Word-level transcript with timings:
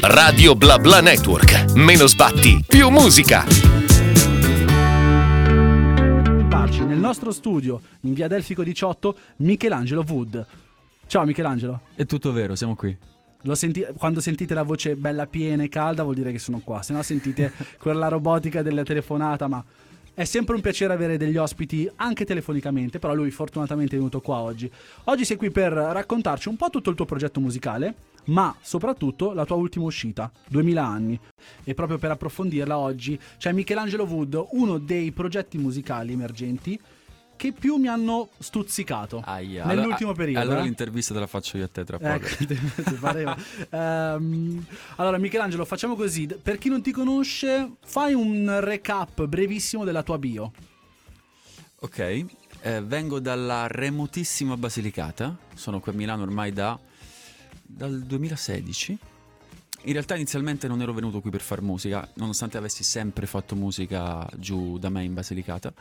Radio 0.00 0.54
Bla 0.54 0.78
Bla 0.78 1.00
Network. 1.00 1.72
Meno 1.74 2.06
sbatti, 2.06 2.64
più 2.66 2.88
musica. 2.88 3.44
Parci 6.48 6.84
nel 6.84 6.98
nostro 6.98 7.32
studio 7.32 7.80
in 8.02 8.14
via 8.14 8.28
Delfico 8.28 8.62
18 8.62 9.16
Michelangelo 9.38 10.04
Wood. 10.08 10.46
Ciao 11.08 11.24
Michelangelo. 11.24 11.80
È 11.96 12.06
tutto 12.06 12.30
vero, 12.30 12.54
siamo 12.54 12.76
qui. 12.76 12.96
Lo 13.42 13.54
senti- 13.56 13.84
quando 13.96 14.20
sentite 14.20 14.54
la 14.54 14.62
voce 14.62 14.94
bella 14.94 15.26
piena 15.26 15.64
e 15.64 15.68
calda 15.68 16.04
vuol 16.04 16.14
dire 16.14 16.30
che 16.30 16.38
sono 16.38 16.60
qua, 16.62 16.80
se 16.82 16.92
no 16.92 17.02
sentite 17.02 17.52
quella 17.78 18.06
robotica 18.06 18.62
della 18.62 18.84
telefonata, 18.84 19.48
ma 19.48 19.62
è 20.14 20.24
sempre 20.24 20.54
un 20.54 20.60
piacere 20.60 20.92
avere 20.92 21.16
degli 21.16 21.36
ospiti 21.36 21.90
anche 21.96 22.24
telefonicamente, 22.24 22.98
però 23.00 23.14
lui 23.14 23.30
fortunatamente 23.32 23.94
è 23.94 23.98
venuto 23.98 24.20
qua 24.20 24.38
oggi. 24.38 24.70
Oggi 25.04 25.24
sei 25.24 25.36
qui 25.36 25.50
per 25.50 25.72
raccontarci 25.72 26.48
un 26.48 26.56
po' 26.56 26.70
tutto 26.70 26.90
il 26.90 26.96
tuo 26.96 27.04
progetto 27.04 27.40
musicale, 27.40 27.94
ma 28.28 28.54
soprattutto 28.60 29.32
la 29.32 29.44
tua 29.44 29.56
ultima 29.56 29.84
uscita, 29.84 30.30
2000 30.48 30.84
anni. 30.84 31.20
E 31.64 31.74
proprio 31.74 31.98
per 31.98 32.12
approfondirla 32.12 32.78
oggi 32.78 33.18
c'è 33.36 33.52
Michelangelo 33.52 34.04
Wood, 34.04 34.46
uno 34.52 34.78
dei 34.78 35.12
progetti 35.12 35.58
musicali 35.58 36.12
emergenti 36.12 36.80
che 37.38 37.52
più 37.52 37.76
mi 37.76 37.86
hanno 37.86 38.30
stuzzicato 38.38 39.22
Aia. 39.24 39.64
nell'ultimo 39.64 40.10
allora, 40.10 40.14
periodo. 40.14 40.40
Allora 40.40 40.60
eh. 40.60 40.64
l'intervista 40.64 41.14
te 41.14 41.20
la 41.20 41.28
faccio 41.28 41.56
io 41.56 41.64
a 41.64 41.68
te 41.68 41.84
tra 41.84 41.98
poco. 41.98 42.26
Ecco. 42.26 43.36
Ehm, 43.70 44.64
allora, 44.96 45.18
Michelangelo, 45.18 45.64
facciamo 45.64 45.94
così. 45.94 46.26
Per 46.26 46.58
chi 46.58 46.68
non 46.68 46.82
ti 46.82 46.90
conosce, 46.90 47.74
fai 47.84 48.12
un 48.12 48.58
recap 48.60 49.24
brevissimo 49.26 49.84
della 49.84 50.02
tua 50.02 50.18
bio. 50.18 50.52
Ok, 51.80 51.98
eh, 51.98 52.82
vengo 52.82 53.20
dalla 53.20 53.68
remotissima 53.68 54.56
Basilicata, 54.56 55.36
sono 55.54 55.78
qui 55.78 55.92
a 55.92 55.94
Milano 55.94 56.22
ormai 56.22 56.52
da, 56.52 56.78
dal 57.68 58.00
2016. 58.00 58.98
In 59.84 59.92
realtà 59.92 60.16
inizialmente 60.16 60.66
non 60.66 60.80
ero 60.80 60.92
venuto 60.92 61.20
qui 61.20 61.30
per 61.30 61.40
far 61.40 61.60
musica, 61.60 62.08
nonostante 62.14 62.56
avessi 62.56 62.82
sempre 62.82 63.26
fatto 63.26 63.54
musica 63.54 64.28
giù 64.36 64.78
da 64.78 64.88
me 64.88 65.04
in 65.04 65.14
Basilicata. 65.14 65.72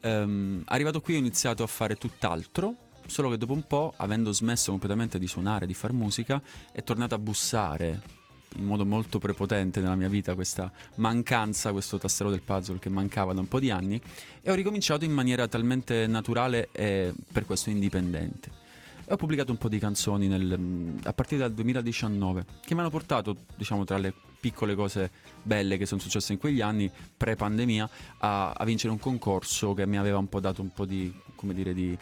Ehm, 0.00 0.62
arrivato 0.66 1.00
qui 1.00 1.14
ho 1.14 1.18
iniziato 1.18 1.62
a 1.62 1.66
fare 1.66 1.96
tutt'altro, 1.96 2.74
solo 3.06 3.30
che 3.30 3.38
dopo 3.38 3.54
un 3.54 3.66
po', 3.66 3.94
avendo 3.96 4.32
smesso 4.32 4.70
completamente 4.70 5.18
di 5.18 5.26
suonare, 5.26 5.66
di 5.66 5.74
far 5.74 5.92
musica, 5.92 6.42
è 6.72 6.82
tornata 6.82 7.14
a 7.14 7.18
bussare 7.18 8.20
in 8.56 8.64
modo 8.64 8.84
molto 8.84 9.18
prepotente 9.18 9.80
nella 9.80 9.94
mia 9.94 10.08
vita 10.08 10.34
questa 10.34 10.70
mancanza, 10.96 11.72
questo 11.72 11.96
tastello 11.96 12.30
del 12.30 12.42
puzzle 12.42 12.78
che 12.78 12.90
mancava 12.90 13.32
da 13.32 13.40
un 13.40 13.48
po' 13.48 13.58
di 13.58 13.70
anni 13.70 14.00
e 14.42 14.50
ho 14.50 14.54
ricominciato 14.54 15.06
in 15.06 15.12
maniera 15.12 15.48
talmente 15.48 16.06
naturale 16.06 16.68
e 16.72 17.14
per 17.32 17.46
questo 17.46 17.70
indipendente. 17.70 18.61
E 19.04 19.12
ho 19.12 19.16
pubblicato 19.16 19.50
un 19.50 19.58
po' 19.58 19.68
di 19.68 19.78
canzoni 19.78 20.28
nel- 20.28 20.98
a 21.02 21.12
partire 21.12 21.40
dal 21.40 21.52
2019 21.52 22.44
che 22.64 22.74
mi 22.74 22.80
hanno 22.80 22.90
portato, 22.90 23.36
diciamo, 23.56 23.84
tra 23.84 23.98
le 23.98 24.14
piccole 24.38 24.74
cose 24.74 25.10
belle 25.42 25.76
che 25.76 25.86
sono 25.86 26.00
successe 26.00 26.32
in 26.32 26.38
quegli 26.38 26.60
anni, 26.60 26.90
pre-pandemia, 27.16 27.88
a, 28.18 28.52
a 28.52 28.64
vincere 28.64 28.92
un 28.92 28.98
concorso 28.98 29.74
che 29.74 29.86
mi 29.86 29.98
aveva 29.98 30.18
un 30.18 30.28
po' 30.28 30.40
dato 30.40 30.62
un 30.62 30.72
po' 30.72 30.84
di, 30.84 31.12
come 31.34 31.54
dire, 31.54 31.74
di 31.74 31.96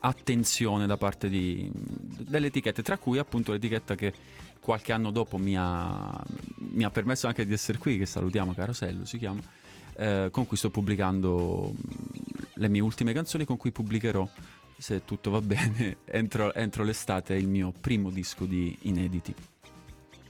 attenzione 0.00 0.86
da 0.86 0.96
parte 0.96 1.28
di, 1.28 1.70
delle 1.72 2.46
etichette, 2.46 2.82
tra 2.82 2.98
cui 2.98 3.18
appunto 3.18 3.52
l'etichetta 3.52 3.94
che 3.94 4.12
qualche 4.60 4.92
anno 4.92 5.10
dopo 5.10 5.38
mi 5.38 5.56
ha, 5.56 6.22
mi 6.56 6.84
ha 6.84 6.90
permesso 6.90 7.26
anche 7.26 7.46
di 7.46 7.52
essere 7.52 7.78
qui, 7.78 7.98
che 7.98 8.06
salutiamo, 8.06 8.52
Carosello 8.52 9.04
si 9.04 9.18
chiama, 9.18 9.40
eh, 9.96 10.28
con 10.30 10.46
cui 10.46 10.56
sto 10.56 10.70
pubblicando 10.70 11.72
mh, 11.74 11.90
le 12.54 12.68
mie 12.68 12.80
ultime 12.80 13.12
canzoni, 13.12 13.44
con 13.44 13.56
cui 13.56 13.72
pubblicherò, 13.72 14.28
se 14.80 15.04
tutto 15.04 15.30
va 15.30 15.40
bene, 15.40 15.98
entro, 16.06 16.52
entro 16.54 16.82
l'estate 16.84 17.34
il 17.34 17.46
mio 17.48 17.72
primo 17.78 18.10
disco 18.10 18.44
di 18.46 18.76
inediti. 18.82 19.34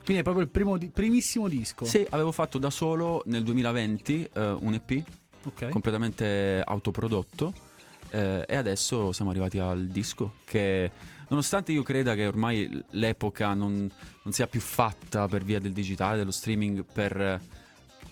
Quindi 0.02 0.20
è 0.20 0.22
proprio 0.22 0.42
il 0.42 0.50
primo 0.50 0.76
primissimo 0.92 1.48
disco. 1.48 1.84
Sì, 1.84 2.04
avevo 2.10 2.32
fatto 2.32 2.58
da 2.58 2.70
solo 2.70 3.22
nel 3.26 3.44
2020 3.44 4.30
eh, 4.32 4.50
un 4.60 4.74
EP 4.74 5.04
Ok. 5.42 5.68
completamente 5.70 6.62
autoprodotto 6.62 7.54
eh, 8.10 8.44
e 8.46 8.56
adesso 8.56 9.12
siamo 9.12 9.30
arrivati 9.30 9.58
al 9.58 9.86
disco 9.86 10.34
che 10.44 10.90
nonostante 11.28 11.72
io 11.72 11.82
creda 11.82 12.14
che 12.14 12.26
ormai 12.26 12.84
l'epoca 12.90 13.54
non, 13.54 13.90
non 14.22 14.32
sia 14.34 14.46
più 14.48 14.60
fatta 14.60 15.28
per 15.28 15.42
via 15.44 15.58
del 15.60 15.72
digitale, 15.72 16.18
dello 16.18 16.30
streaming, 16.30 16.84
per 16.84 17.40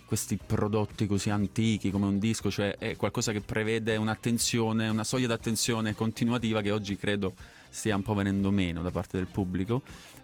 questi 0.09 0.39
prodotti 0.39 1.07
così 1.07 1.29
antichi 1.29 1.91
come 1.91 2.07
un 2.07 2.19
disco, 2.19 2.51
cioè 2.51 2.79
è 2.79 2.97
qualcosa 2.97 3.31
che 3.31 3.43
prevede 3.43 3.95
un'attenzione, 3.97 4.89
una 4.89 5.05
soglia 5.05 5.27
d'attenzione 5.27 5.95
continuativa 5.95 6.63
che 6.63 6.71
oggi 6.71 6.97
credo 6.97 7.35
stia 7.69 7.95
un 7.95 8.03
po' 8.03 8.15
venendo 8.15 8.51
meno 8.51 8.81
da 8.81 8.91
parte 8.91 9.19
del 9.19 9.27
pubblico. 9.27 9.83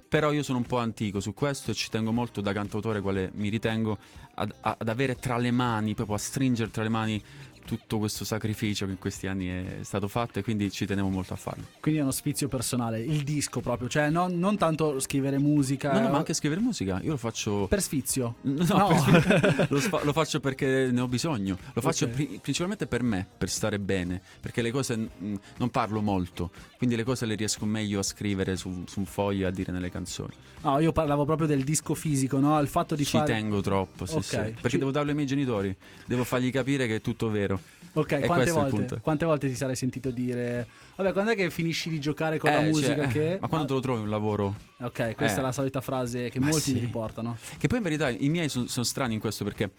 Però 0.09 0.33
io 0.33 0.43
sono 0.43 0.57
un 0.57 0.65
po' 0.65 0.79
antico 0.79 1.21
su 1.21 1.35
questo 1.35 1.73
e 1.73 1.75
ci 1.75 1.91
tengo 1.91 2.13
molto 2.13 2.41
da 2.41 2.55
cantautore 2.55 3.03
quale 3.03 3.31
mi 3.35 3.51
ritengo 3.51 3.99
ad, 4.37 4.55
ad 4.59 4.89
avere 4.89 5.17
tra 5.17 5.37
le 5.37 5.51
mani, 5.51 5.95
proprio 5.95 6.17
a 6.17 6.19
stringere 6.19 6.71
tra 6.71 6.83
le 6.83 6.89
mani 6.89 7.23
tutto 7.65 7.99
questo 7.99 8.25
sacrificio 8.25 8.85
che 8.87 8.93
in 8.93 8.99
questi 8.99 9.27
anni 9.27 9.47
è 9.49 9.79
stato 9.83 10.09
fatto 10.09 10.39
e 10.39 10.43
quindi 10.43 10.71
ci 10.71 10.87
tenevo 10.87 11.09
molto 11.09 11.33
a 11.33 11.37
farlo. 11.37 11.65
Quindi 11.81 12.01
è 12.01 12.03
uno 12.03 12.13
sfizio 12.13 12.49
personale, 12.49 13.01
il 13.01 13.23
disco 13.25 13.61
proprio, 13.61 13.89
cioè 13.89 14.11
non, 14.11 14.39
non 14.39 14.57
tanto 14.57 15.01
scrivere 15.01 15.39
musica. 15.39 15.93
No, 15.93 16.01
no, 16.01 16.09
ma 16.11 16.19
anche 16.19 16.35
scrivere 16.35 16.61
musica, 16.61 17.01
io 17.03 17.11
lo 17.13 17.17
faccio... 17.17 17.67
Per 17.69 17.81
sfizio. 17.83 18.37
No, 18.43 18.65
No. 18.89 19.03
per- 19.11 19.67
lo, 19.71 19.81
sfa- 19.81 20.03
lo 20.05 20.13
faccio 20.13 20.41
perché 20.41 20.91
ne 20.93 21.01
ho 21.01 21.09
bisogno, 21.09 21.57
lo 21.73 21.81
faccio 21.81 22.09
pri- 22.09 22.39
principalmente 22.41 22.87
per 22.87 23.03
me, 23.03 23.27
per 23.37 23.49
stare 23.49 23.79
bene, 23.79 24.21
perché 24.41 24.63
le 24.63 24.71
cose 24.71 24.97
mm, 24.97 25.35
non 25.59 25.71
parlo 25.71 26.01
molto, 26.01 26.51
quindi 26.77 26.97
le 26.97 27.05
cose 27.05 27.27
le 27.27 27.35
riesco 27.35 27.65
meglio 27.65 27.99
a 28.01 28.03
scrivere 28.03 28.57
su, 28.57 28.85
su 28.87 28.99
un 29.01 29.07
foglio 29.07 29.45
e 29.45 29.49
a 29.49 29.51
dire 29.51 29.73
nelle 29.73 29.91
canzoni. 29.91 30.33
No, 30.63 30.79
io 30.79 30.93
parlavo 30.93 31.25
proprio 31.25 31.47
del 31.47 31.63
disco 31.65 31.95
fisico, 31.95 32.39
no? 32.39 32.59
Il 32.61 32.69
fatto 32.69 32.95
di 32.95 33.05
Ci 33.05 33.19
fare... 33.19 33.33
tengo 33.33 33.61
troppo, 33.61 34.07
sì, 34.07 34.15
Ok. 34.17 34.23
sì, 34.25 34.37
perché 34.37 34.69
Ci- 34.71 34.79
devo 34.79 34.91
darlo 34.91 35.11
ai 35.11 35.15
miei 35.15 35.27
genitori, 35.27 35.75
devo 36.07 36.25
fargli 36.25 36.51
capire 36.51 36.87
che 36.87 36.97
è 36.97 37.01
tutto 37.01 37.29
vero. 37.31 37.54
Ok, 37.97 38.11
E 38.13 38.27
quante 38.27 38.51
volte, 38.51 39.01
quante 39.01 39.25
volte 39.25 39.49
ti 39.49 39.55
sarei 39.55 39.77
sentito 39.77 40.11
dire 40.11 40.67
Vabbè, 40.97 41.13
quando 41.13 41.31
è 41.31 41.37
che 41.37 41.49
finisci 41.51 41.89
di 41.91 42.01
giocare 42.01 42.39
con 42.39 42.51
la 42.51 42.61
Eh, 42.61 42.69
musica 42.69 43.05
cioè, 43.05 43.07
che... 43.09 43.39
Ma 43.41 43.47
quando 43.47 43.67
te 43.69 43.73
lo 43.75 43.81
trovi 43.81 44.03
un 44.03 44.09
lavoro 44.11 44.57
Ok, 44.81 45.15
questa 45.15 45.37
Eh. 45.39 45.41
è 45.41 45.43
la 45.43 45.53
solita 45.53 45.81
frase 45.81 46.29
che 46.29 46.41
Ma 46.41 46.47
molti 46.47 46.73
mi 46.73 46.79
sì. 46.81 46.85
riportano. 46.87 47.37
Che 47.57 47.69
poi 47.69 47.79
in 47.79 47.85
verità 47.85 48.09
i 48.11 48.29
miei 48.29 48.49
sono, 48.49 48.67
sono 48.67 48.85
strani 48.85 49.15
in 49.15 49.21
questo 49.21 49.45
perché 49.45 49.71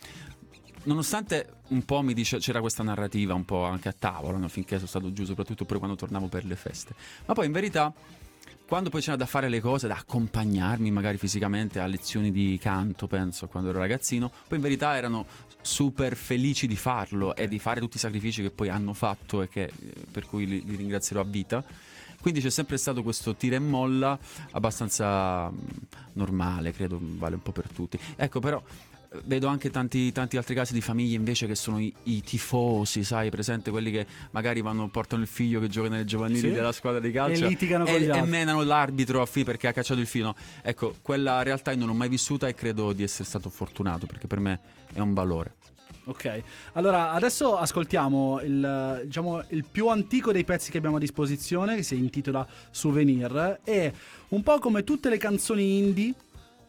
nonostante 0.83 1.49
un 1.69 1.83
po' 1.83 2.01
mi 2.01 2.13
dice 2.13 2.37
c'era 2.37 2.59
questa 2.61 2.83
narrativa 2.83 3.33
un 3.33 3.43
po' 3.45 3.63
anche 3.65 3.89
a 3.89 3.95
tavola 3.97 4.37
no? 4.37 4.47
finché 4.47 4.75
sono 4.75 4.87
stato 4.87 5.11
giù, 5.11 5.25
soprattutto 5.25 5.65
poi 5.65 5.77
quando 5.79 5.95
tornavo 5.97 6.27
per 6.27 6.45
le 6.45 6.55
feste. 6.55 6.93
Ma 7.25 7.33
poi 7.33 7.47
in 7.47 7.51
verità 7.51 7.93
quando 8.67 8.89
poi 8.89 9.01
c'era 9.01 9.15
da 9.15 9.27
fare 9.27 9.47
le 9.47 9.61
cose, 9.61 9.87
da 9.87 9.95
accompagnarmi 9.95 10.89
magari 10.89 11.17
fisicamente 11.17 11.79
a 11.79 11.85
lezioni 11.85 12.31
di 12.31 12.57
canto, 12.59 13.05
penso, 13.05 13.47
quando 13.47 13.69
ero 13.69 13.77
ragazzino, 13.77 14.31
poi 14.47 14.57
in 14.57 14.63
verità 14.63 14.95
erano 14.95 15.25
super 15.61 16.15
felici 16.15 16.65
di 16.65 16.75
farlo 16.75 17.35
e 17.35 17.47
di 17.47 17.59
fare 17.59 17.79
tutti 17.79 17.97
i 17.97 17.99
sacrifici 17.99 18.41
che 18.41 18.49
poi 18.49 18.69
hanno 18.69 18.93
fatto 18.93 19.43
e 19.43 19.49
che, 19.49 19.63
eh, 19.63 19.71
per 20.11 20.25
cui 20.25 20.47
li, 20.47 20.63
li 20.65 20.75
ringrazierò 20.75 21.21
a 21.21 21.25
vita. 21.25 21.63
Quindi 22.19 22.41
c'è 22.41 22.49
sempre 22.49 22.77
stato 22.77 23.03
questo 23.03 23.35
tira 23.35 23.55
e 23.55 23.59
molla 23.59 24.17
abbastanza 24.51 25.47
mm, 25.49 25.57
normale, 26.13 26.71
credo 26.71 26.99
vale 26.99 27.35
un 27.35 27.43
po' 27.43 27.51
per 27.51 27.69
tutti. 27.69 27.99
Ecco, 28.15 28.39
però 28.39 28.61
vedo 29.23 29.47
anche 29.47 29.69
tanti, 29.69 30.11
tanti 30.11 30.37
altri 30.37 30.53
casi 30.53 30.73
di 30.73 30.81
famiglie 30.81 31.15
invece 31.15 31.47
che 31.47 31.55
sono 31.55 31.79
i, 31.79 31.93
i 32.03 32.21
tifosi, 32.21 33.03
sai, 33.03 33.29
presente 33.29 33.71
quelli 33.71 33.91
che 33.91 34.05
magari 34.31 34.61
vanno, 34.61 34.87
portano 34.89 35.21
il 35.21 35.27
figlio 35.27 35.59
che 35.59 35.67
gioca 35.67 35.89
nelle 35.89 36.05
giovanili 36.05 36.39
Sì. 36.39 36.51
della 36.51 36.71
squadra 36.71 36.99
di 36.99 37.11
calcio 37.11 37.45
E 37.45 37.47
litigano 37.47 37.85
con 37.85 37.93
e, 37.93 38.05
e 38.05 38.21
menano 38.23 38.63
l'arbitro 38.63 39.21
a 39.21 39.25
fine 39.25 39.45
perché 39.45 39.67
ha 39.67 39.71
cacciato 39.71 39.99
il 39.99 40.07
filo. 40.07 40.35
Ecco, 40.61 40.95
quella 41.01 41.41
realtà 41.43 41.71
io 41.71 41.77
non 41.77 41.87
l'ho 41.87 41.93
mai 41.93 42.09
vissuta 42.09 42.47
e 42.47 42.53
credo 42.53 42.93
di 42.93 43.03
essere 43.03 43.23
stato 43.23 43.49
fortunato 43.49 44.05
perché 44.05 44.27
per 44.27 44.39
me 44.39 44.59
è 44.93 44.99
un 44.99 45.13
valore. 45.13 45.53
Ok, 46.07 46.41
allora 46.73 47.13
adesso 47.13 47.57
ascoltiamo 47.57 48.39
il, 48.41 49.01
diciamo, 49.05 49.43
il 49.49 49.65
più 49.69 49.87
antico 49.87 50.31
dei 50.31 50.43
pezzi 50.43 50.69
che 50.69 50.77
abbiamo 50.77 50.97
a 50.97 50.99
disposizione, 50.99 51.75
che 51.75 51.81
si 51.81 51.97
intitola 51.97 52.45
Souvenir, 52.69 53.61
e 53.63 53.91
un 54.27 54.43
po' 54.43 54.59
come 54.59 54.83
tutte 54.83 55.09
le 55.09 55.17
canzoni 55.17 55.79
indie, 55.79 56.13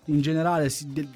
in 0.07 0.21
generale 0.21 0.71
de- 0.87 1.09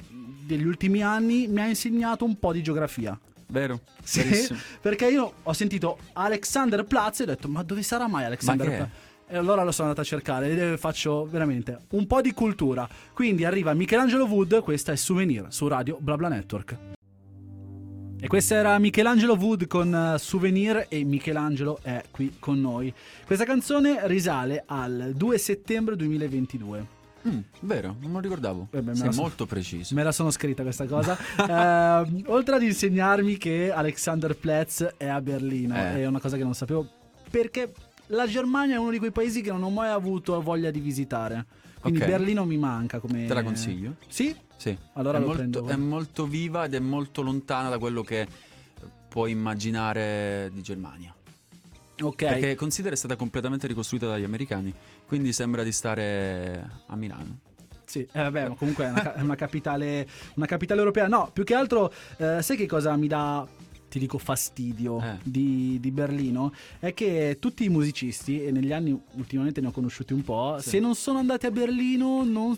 degli 0.47 0.65
ultimi 0.65 1.03
anni, 1.03 1.47
mi 1.49 1.61
ha 1.61 1.67
insegnato 1.67 2.25
un 2.25 2.39
po' 2.39 2.53
di 2.53 2.63
geografia. 2.63 3.19
Vero? 3.47 3.81
Sì, 4.03 4.23
Verissimo. 4.23 4.59
perché 4.81 5.09
io 5.09 5.33
ho 5.43 5.53
sentito 5.53 5.99
Alexander 6.13 6.85
Platz 6.85 7.21
e 7.21 7.23
ho 7.25 7.27
detto, 7.27 7.49
ma 7.49 7.63
dove 7.63 7.83
sarà 7.83 8.09
mai 8.09 8.25
Alexander 8.25 8.69
Ma? 8.69 8.77
Platz? 8.77 8.91
E 9.33 9.37
allora 9.37 9.63
lo 9.63 9.71
sono 9.71 9.89
andato 9.89 10.05
a 10.05 10.09
cercare 10.09 10.73
e 10.73 10.77
faccio 10.77 11.25
veramente 11.25 11.79
un 11.91 12.07
po' 12.07 12.21
di 12.21 12.33
cultura. 12.33 12.89
Quindi 13.13 13.45
arriva 13.45 13.73
Michelangelo 13.75 14.25
Wood, 14.25 14.61
questa 14.63 14.91
è 14.91 14.97
Souvenir 14.97 15.47
su 15.51 15.69
Radio 15.69 15.99
BlaBla 16.01 16.29
Network. 16.29 16.77
E 18.23 18.27
questo 18.27 18.55
era 18.55 18.77
Michelangelo 18.79 19.35
Wood 19.35 19.67
con 19.67 19.95
eh, 19.95 20.19
Souvenir 20.19 20.87
e 20.89 21.05
Michelangelo 21.05 21.79
è 21.83 22.03
qui 22.11 22.37
con 22.39 22.61
noi. 22.61 22.93
Questa 23.25 23.45
canzone 23.45 24.01
risale 24.09 24.65
al 24.67 25.13
2 25.15 25.39
settembre 25.39 25.97
2022. 25.97 26.99
Mm, 27.29 27.39
vero, 27.61 27.97
non 28.01 28.09
me 28.11 28.15
lo 28.15 28.21
ricordavo. 28.21 28.69
Eh 28.71 28.81
beh, 28.83 28.95
Sei 28.95 29.13
so- 29.13 29.21
molto 29.21 29.47
preciso. 29.47 29.95
Me 29.95 30.03
la 30.03 30.13
sono 30.13 30.31
scritta 30.31 30.63
questa 30.63 30.87
cosa. 30.87 31.17
Ehm, 31.51 32.23
oltre 32.27 32.55
ad 32.57 32.63
insegnarmi 32.63 33.37
che 33.37 33.71
Alexander 33.73 34.37
Platz 34.37 34.83
è 34.97 35.07
a 35.07 35.21
Berlino, 35.21 35.75
Eh. 35.77 35.97
è 36.03 36.07
una 36.07 36.21
cosa 36.21 36.37
che 36.37 36.45
non 36.45 36.55
sapevo, 36.55 36.89
perché 37.31 37.73
la 38.07 38.27
Germania 38.27 38.77
è 38.77 38.79
uno 38.79 38.91
di 38.91 38.99
quei 38.99 39.11
paesi 39.13 39.41
che 39.43 39.51
non 39.51 39.63
ho 39.63 39.71
mai 39.71 39.91
avuto 39.91 40.41
voglia 40.41 40.71
di 40.71 40.81
visitare. 40.81 41.45
Quindi 41.81 42.01
Ok. 42.01 42.07
Berlino 42.07 42.45
mi 42.45 42.57
manca 42.59 42.99
come... 42.99 43.27
Te 43.27 43.35
la 43.35 43.43
consiglio? 43.43 43.97
Sì? 44.09 44.35
Sì. 44.57 44.77
Allora 44.95 45.19
è, 45.19 45.21
molto, 45.21 45.67
è 45.67 45.77
molto 45.77 46.27
viva 46.27 46.65
ed 46.67 46.75
è 46.75 46.79
molto 46.79 47.23
lontana 47.23 47.69
da 47.71 47.79
quello 47.79 48.03
che 48.03 48.27
puoi 49.09 49.31
immaginare 49.31 50.51
di 50.53 50.61
Germania. 50.63 51.15
Ok. 52.03 52.17
Perché 52.17 52.55
considera 52.55 52.95
è 52.95 52.99
stata 52.99 53.17
completamente 53.17 53.67
ricostruita 53.67 54.07
dagli 54.07 54.25
americani, 54.25 54.73
quindi 55.07 55.33
sembra 55.33 55.63
di 55.63 55.73
stare 55.73 56.71
a 56.87 56.97
Milano. 56.97 57.39
Sì, 57.85 58.01
eh, 58.01 58.23
vabbè, 58.23 58.55
comunque 58.55 58.85
è 58.87 58.91
una, 58.91 59.15
è 59.15 59.21
una 59.21 59.35
capitale, 59.35 60.09
una 60.35 60.47
capitale 60.47 60.79
europea. 60.79 61.09
No, 61.09 61.29
più 61.33 61.43
che 61.45 61.55
altro, 61.55 61.93
eh, 62.19 62.41
sai 62.41 62.57
che 62.57 62.67
cosa 62.67 62.95
mi 62.97 63.09
dà, 63.09 63.45
ti 63.89 63.99
dico, 63.99 64.17
fastidio 64.19 65.01
Eh. 65.03 65.19
di, 65.25 65.79
di 65.81 65.91
Berlino? 65.91 66.53
È 66.79 66.95
che 66.95 67.39
tutti 67.41 67.65
i 67.65 67.69
musicisti, 67.69 68.45
e 68.45 68.53
negli 68.53 68.73
anni 68.73 68.97
ultimamente 69.15 69.61
ne 69.61 69.67
ho 69.67 69.71
conosciuti 69.73 70.13
un 70.13 70.23
po', 70.23 70.57
Sì. 70.61 70.69
se 70.69 70.79
non 70.79 70.95
sono 70.95 71.19
andati 71.19 71.47
a 71.47 71.51
Berlino 71.51 72.23
non... 72.25 72.57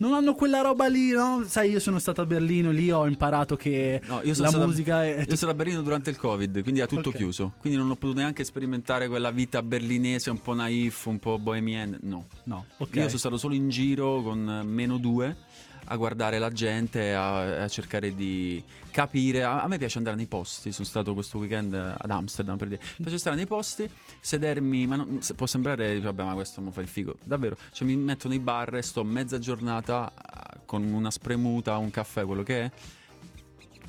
Non 0.00 0.14
hanno 0.14 0.34
quella 0.34 0.60
roba 0.60 0.86
lì, 0.86 1.10
no? 1.10 1.42
Sai, 1.46 1.70
io 1.70 1.80
sono 1.80 1.98
stato 1.98 2.20
a 2.20 2.26
Berlino, 2.26 2.70
lì 2.70 2.90
ho 2.90 3.06
imparato 3.06 3.56
che 3.56 4.00
No, 4.06 4.20
io 4.22 4.32
sono 4.32 4.44
la 4.44 4.48
stato 4.50 4.62
a- 4.62 4.66
musica 4.66 5.04
è... 5.04 5.24
Io 5.28 5.36
sono 5.36 5.50
a 5.50 5.54
Berlino 5.54 5.82
durante 5.82 6.10
il 6.10 6.16
Covid, 6.16 6.62
quindi 6.62 6.78
era 6.80 6.88
tutto 6.88 7.08
Ok. 7.08 7.16
chiuso. 7.16 7.52
Quindi 7.58 7.78
non 7.78 7.90
ho 7.90 7.96
potuto 7.96 8.20
neanche 8.20 8.44
sperimentare 8.44 9.08
quella 9.08 9.32
vita 9.32 9.60
berlinese 9.62 10.30
un 10.30 10.40
po' 10.40 10.54
naif, 10.54 11.06
un 11.06 11.18
po' 11.18 11.38
bohemienne. 11.40 11.98
No. 12.02 12.26
No, 12.44 12.66
ok. 12.76 12.94
Io 12.94 13.06
sono 13.06 13.18
stato 13.18 13.36
solo 13.38 13.54
in 13.54 13.68
giro 13.70 14.22
con 14.22 14.62
meno 14.64 14.98
due 14.98 15.36
a 15.84 15.96
guardare 15.96 16.38
la 16.38 16.50
gente, 16.50 17.14
a, 17.14 17.62
a 17.62 17.68
cercare 17.68 18.14
di 18.14 18.62
capire. 18.90 19.44
A, 19.44 19.62
a 19.62 19.68
me 19.68 19.78
piace 19.78 19.98
andare 19.98 20.16
nei 20.16 20.26
posti. 20.26 20.72
Sono 20.72 20.86
stato 20.86 21.14
questo 21.14 21.38
weekend 21.38 21.74
ad 21.74 22.10
Amsterdam 22.10 22.56
per 22.56 22.68
dire. 22.68 22.80
Mi 22.98 23.04
piace 23.04 23.18
stare 23.18 23.36
nei 23.36 23.46
posti, 23.46 23.88
sedermi. 24.20 24.86
Ma 24.86 24.96
non- 24.96 25.20
può 25.36 25.46
sembrare, 25.46 26.00
vabbè, 26.00 26.24
ma 26.24 26.34
questo 26.34 26.60
mi 26.60 26.70
fa 26.72 26.80
il 26.80 26.88
figo. 26.88 27.16
Davvero, 27.24 27.56
cioè 27.72 27.86
mi 27.86 27.96
metto 27.96 28.28
nei 28.28 28.40
bar 28.40 28.76
e 28.76 28.82
sto 28.82 29.04
mezza 29.04 29.38
giornata 29.38 30.12
eh, 30.12 30.60
con 30.64 30.82
una 30.82 31.10
spremuta, 31.10 31.76
un 31.76 31.90
caffè, 31.90 32.24
quello 32.24 32.42
che 32.42 32.62
è. 32.62 32.70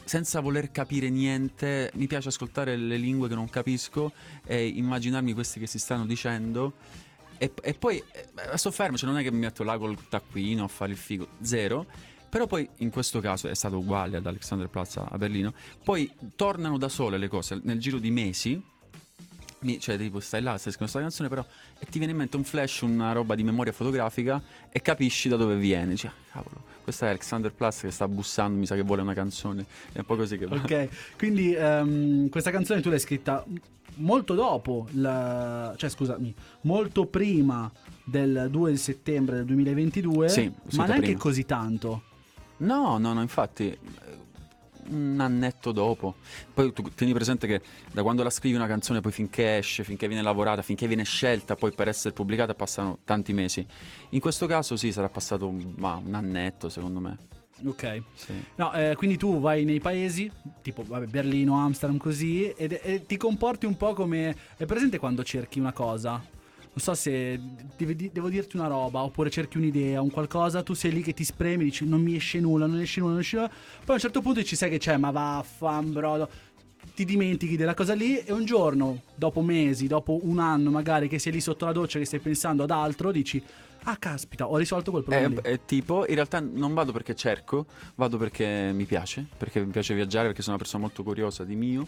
Senza 0.04 0.40
voler 0.40 0.72
capire 0.72 1.10
niente, 1.10 1.92
mi 1.94 2.08
piace 2.08 2.30
ascoltare 2.30 2.76
le 2.76 2.98
lingue 2.98 3.28
che 3.28 3.36
non 3.36 3.48
capisco 3.48 4.12
e 4.44 4.66
immaginarmi 4.66 5.34
questi 5.34 5.60
che 5.60 5.68
si 5.68 5.78
stanno 5.78 6.08
dicendo. 6.08 6.74
E, 7.40 7.52
e 7.62 7.74
poi 7.74 8.04
eh, 8.12 8.58
sto 8.58 8.70
fermo, 8.70 8.98
cioè 8.98 9.10
non 9.10 9.18
è 9.18 9.24
che 9.24 9.32
mi 9.32 9.40
metto 9.40 9.64
là 9.64 9.78
col 9.78 9.98
taccuino 10.08 10.66
a 10.66 10.68
fare 10.68 10.92
il 10.92 10.98
figo, 10.98 11.30
zero. 11.42 11.88
Però 12.30 12.46
poi 12.46 12.70
in 12.78 12.92
questo 12.92 13.22
caso 13.22 13.48
è 13.48 13.56
stato 13.56 13.80
uguale 13.80 14.18
ad 14.18 14.26
Alexanderplatz 14.26 14.98
a 14.98 15.18
Berlino. 15.18 15.54
Poi 15.84 16.12
tornano 16.36 16.78
da 16.78 16.90
sole 16.90 17.18
le 17.18 17.28
cose 17.28 17.60
nel 17.64 17.80
giro 17.80 17.98
di 17.98 18.12
mesi. 18.12 18.62
Mi- 19.62 19.80
cioè, 19.80 19.98
tipo, 19.98 20.20
stai 20.20 20.42
là, 20.42 20.58
stai 20.58 20.72
scrivendo 20.74 21.00
questa 21.00 21.00
canzone, 21.00 21.30
però. 21.30 21.46
E 21.80 21.86
ti 21.88 21.98
viene 21.98 22.12
in 22.12 22.20
mente 22.20 22.38
un 22.38 22.44
flash, 22.44 22.82
una 22.82 23.14
roba 23.14 23.34
di 23.34 23.44
memoria 23.44 23.74
fotografica. 23.74 24.42
E 24.70 24.82
capisci 24.82 25.28
da 25.28 25.38
dove 25.38 25.56
viene. 25.56 25.94
Ah, 25.94 26.14
cavolo, 26.32 26.64
questo 26.84 27.06
è 27.06 27.10
Alexanderplatz 27.10 27.82
che 27.82 27.92
sta 27.92 28.08
bussando, 28.08 28.58
mi 28.58 28.66
sa 28.66 28.76
che 28.76 28.82
vuole 28.84 29.02
una 29.02 29.14
canzone. 29.14 29.66
È 29.92 30.00
un 30.00 30.06
po' 30.06 30.16
così 30.16 30.38
che 30.38 30.46
va. 30.48 30.56
Ok, 30.56 30.90
quindi 31.18 31.54
ehm, 31.54 32.30
questa 32.30 32.52
canzone 32.52 32.82
tu 32.82 32.90
l'hai 32.90 33.00
scritta 33.00 33.44
molto 33.96 34.34
dopo, 34.34 34.88
la- 34.94 35.74
cioè 35.78 35.90
scusami, 35.90 36.34
molto 36.62 37.06
prima 37.06 37.70
del 38.06 38.48
2 38.50 38.72
di 38.72 38.78
settembre 38.78 39.36
del 39.38 39.46
2022, 39.46 40.30
Sì, 40.30 40.52
ma 40.76 40.86
neanche 40.86 41.02
prima. 41.06 41.20
così 41.20 41.46
tanto. 41.46 42.04
No, 42.58 42.98
no, 42.98 43.14
no, 43.14 43.22
infatti 43.22 43.78
un 44.90 45.20
annetto 45.20 45.72
dopo. 45.72 46.16
Poi 46.54 46.74
tu 46.74 46.84
tieni 46.96 47.14
presente 47.14 47.48
che 47.48 47.62
da 47.92 48.02
quando 48.04 48.24
la 48.24 48.30
scrivi 48.30 48.56
una 48.56 48.68
canzone, 48.68 49.02
poi 49.02 49.12
finché 49.12 49.58
esce, 49.58 49.84
finché 49.84 50.08
viene 50.08 50.24
lavorata, 50.24 50.62
finché 50.62 50.88
viene 50.88 51.04
scelta, 51.04 51.56
poi 51.56 51.72
per 51.72 51.88
essere 51.88 52.14
pubblicata 52.14 52.54
passano 52.54 53.00
tanti 53.04 53.34
mesi. 53.34 53.66
In 54.10 54.20
questo 54.20 54.46
caso 54.46 54.76
sì, 54.76 54.92
sarà 54.92 55.10
passato 55.10 55.48
un, 55.48 55.74
ma, 55.78 56.02
un 56.04 56.14
annetto 56.14 56.70
secondo 56.70 57.00
me. 57.00 57.18
Ok. 57.66 58.04
Sì. 58.14 58.34
No, 58.56 58.72
eh, 58.74 58.96
quindi 58.96 59.18
tu 59.18 59.40
vai 59.40 59.66
nei 59.66 59.80
paesi, 59.80 60.32
tipo 60.62 60.84
vabbè, 60.84 61.08
Berlino, 61.08 61.56
Amsterdam, 61.56 61.98
così, 61.98 62.50
e 62.50 63.04
ti 63.06 63.18
comporti 63.18 63.66
un 63.66 63.76
po' 63.76 63.94
come... 63.94 64.36
È 64.56 64.66
presente 64.66 64.98
quando 64.98 65.24
cerchi 65.24 65.60
una 65.60 65.74
cosa? 65.74 66.38
Non 66.80 66.96
so 66.96 67.02
se 67.02 67.38
devi 67.76 67.94
di- 67.94 68.10
devo 68.10 68.30
dirti 68.30 68.56
una 68.56 68.68
roba, 68.68 69.04
oppure 69.04 69.30
cerchi 69.30 69.58
un'idea, 69.58 70.02
un 70.02 70.10
qualcosa, 70.10 70.64
tu 70.64 70.74
sei 70.74 70.94
lì 70.94 71.02
che 71.02 71.14
ti 71.14 71.26
spremi, 71.26 71.66
dici 71.66 71.86
non 71.86 72.02
mi 72.02 72.16
esce 72.16 72.40
nulla, 72.40 72.68
non 72.68 72.80
esce 72.80 73.02
nulla, 73.02 73.12
non 73.12 73.20
esce 73.20 73.36
nulla. 73.36 73.50
Poi 73.50 73.90
a 73.90 73.94
un 73.96 74.00
certo 74.00 74.22
punto 74.22 74.42
ci 74.44 74.56
sai 74.56 74.70
che 74.70 74.78
c'è, 74.78 74.96
ma 74.96 75.12
vaffan 75.12 75.92
brodo. 75.92 76.30
Ti 76.96 77.04
dimentichi 77.04 77.58
della 77.58 77.74
cosa 77.74 77.94
lì 77.94 78.18
e 78.20 78.32
un 78.32 78.46
giorno, 78.46 79.02
dopo 79.14 79.42
mesi, 79.42 79.88
dopo 79.88 80.22
un 80.24 80.40
anno 80.40 80.72
magari, 80.72 81.10
che 81.10 81.20
sei 81.20 81.34
lì 81.34 81.42
sotto 81.42 81.66
la 81.66 81.74
doccia 81.74 82.00
che 82.00 82.06
stai 82.06 82.20
pensando 82.20 82.64
ad 82.64 82.72
altro, 82.72 83.12
dici... 83.12 83.44
Ah, 83.84 83.98
caspita, 83.98 84.48
ho 84.48 84.56
risolto 84.56 84.92
quel 84.92 85.04
problema. 85.04 85.36
Lì." 85.36 85.42
è 85.42 85.60
tipo, 85.66 86.06
in 86.08 86.16
realtà 86.16 86.40
non 86.40 86.74
vado 86.74 86.94
perché 86.94 87.14
cerco, 87.14 87.66
vado 87.96 88.18
perché 88.18 88.72
mi 88.74 88.86
piace, 88.86 89.26
perché 89.38 89.64
mi 89.64 89.72
piace 89.72 89.94
viaggiare, 89.94 90.28
perché 90.28 90.42
sono 90.42 90.56
una 90.56 90.64
persona 90.64 90.84
molto 90.84 91.04
curiosa 91.04 91.44
di 91.44 91.56
mio. 91.56 91.86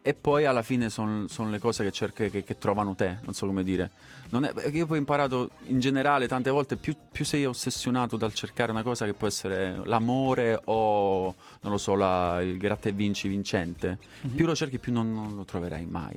E 0.00 0.14
poi 0.14 0.46
alla 0.46 0.62
fine 0.62 0.88
sono 0.88 1.26
le 1.50 1.58
cose 1.58 1.84
che 1.84 1.90
cerchi, 1.90 2.30
che, 2.30 2.42
che 2.42 2.56
trovano 2.56 2.94
te, 2.94 3.18
non 3.24 3.34
so 3.34 3.46
come 3.46 3.62
dire. 3.62 3.90
Non 4.30 4.44
è, 4.44 4.52
io 4.72 4.86
poi 4.86 4.96
ho 4.96 5.00
imparato 5.00 5.50
in 5.66 5.80
generale 5.80 6.26
tante 6.28 6.48
volte 6.50 6.76
più, 6.76 6.94
più 7.12 7.24
sei 7.26 7.44
ossessionato 7.44 8.16
dal 8.16 8.32
cercare 8.32 8.70
una 8.70 8.82
cosa 8.82 9.04
che 9.04 9.12
può 9.12 9.26
essere 9.26 9.80
l'amore 9.84 10.58
o 10.64 11.34
non 11.60 11.72
lo 11.72 11.78
so, 11.78 11.94
la- 11.94 12.40
il 12.42 12.56
gratta 12.56 12.88
e 12.88 12.92
vinci 12.92 13.28
vincente, 13.28 13.98
Mhm. 14.22 14.30
più 14.34 14.46
lo 14.46 14.54
cerchi 14.54 14.78
più 14.78 14.92
non, 14.92 15.12
non 15.12 15.34
lo 15.34 15.44
troverai 15.44 15.84
mai. 15.84 16.14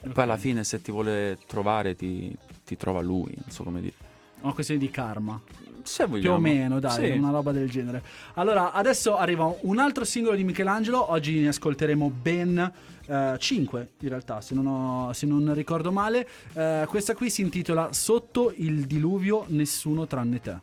E 0.00 0.08
poi 0.10 0.22
alla 0.22 0.36
fine 0.36 0.62
se 0.62 0.80
ti 0.82 0.92
vuole 0.92 1.38
trovare 1.46 1.96
ti, 1.96 2.32
ti 2.64 2.76
trova 2.76 3.00
lui, 3.00 3.32
non 3.36 3.50
so 3.50 3.64
come 3.64 3.80
dire. 3.80 3.94
Una 4.42 4.52
questione 4.52 4.78
di 4.80 4.90
karma. 4.90 5.40
Se 5.82 6.04
Più 6.04 6.12
vogliamo. 6.14 6.36
o 6.36 6.38
meno, 6.40 6.78
dai, 6.80 7.10
Sì. 7.12 7.18
una 7.18 7.30
roba 7.30 7.52
del 7.52 7.68
genere. 7.70 8.02
Allora, 8.34 8.72
adesso 8.72 9.16
arriva 9.16 9.52
un 9.62 9.78
altro 9.78 10.04
singolo 10.04 10.34
di 10.36 10.44
Michelangelo. 10.44 11.10
Oggi 11.10 11.40
ne 11.40 11.48
ascolteremo 11.48 12.10
ben 12.10 12.72
5, 13.38 13.90
in 14.00 14.08
realtà, 14.08 14.40
se 14.40 14.54
non, 14.54 14.66
ho- 14.66 15.12
se 15.12 15.26
non 15.26 15.52
ricordo 15.54 15.92
male. 15.92 16.26
Eh, 16.54 16.84
questa 16.88 17.14
qui 17.14 17.30
si 17.30 17.42
intitola 17.42 17.92
Sotto 17.92 18.52
il 18.56 18.86
diluvio, 18.86 19.44
nessuno 19.48 20.06
tranne 20.06 20.40
te. 20.40 20.58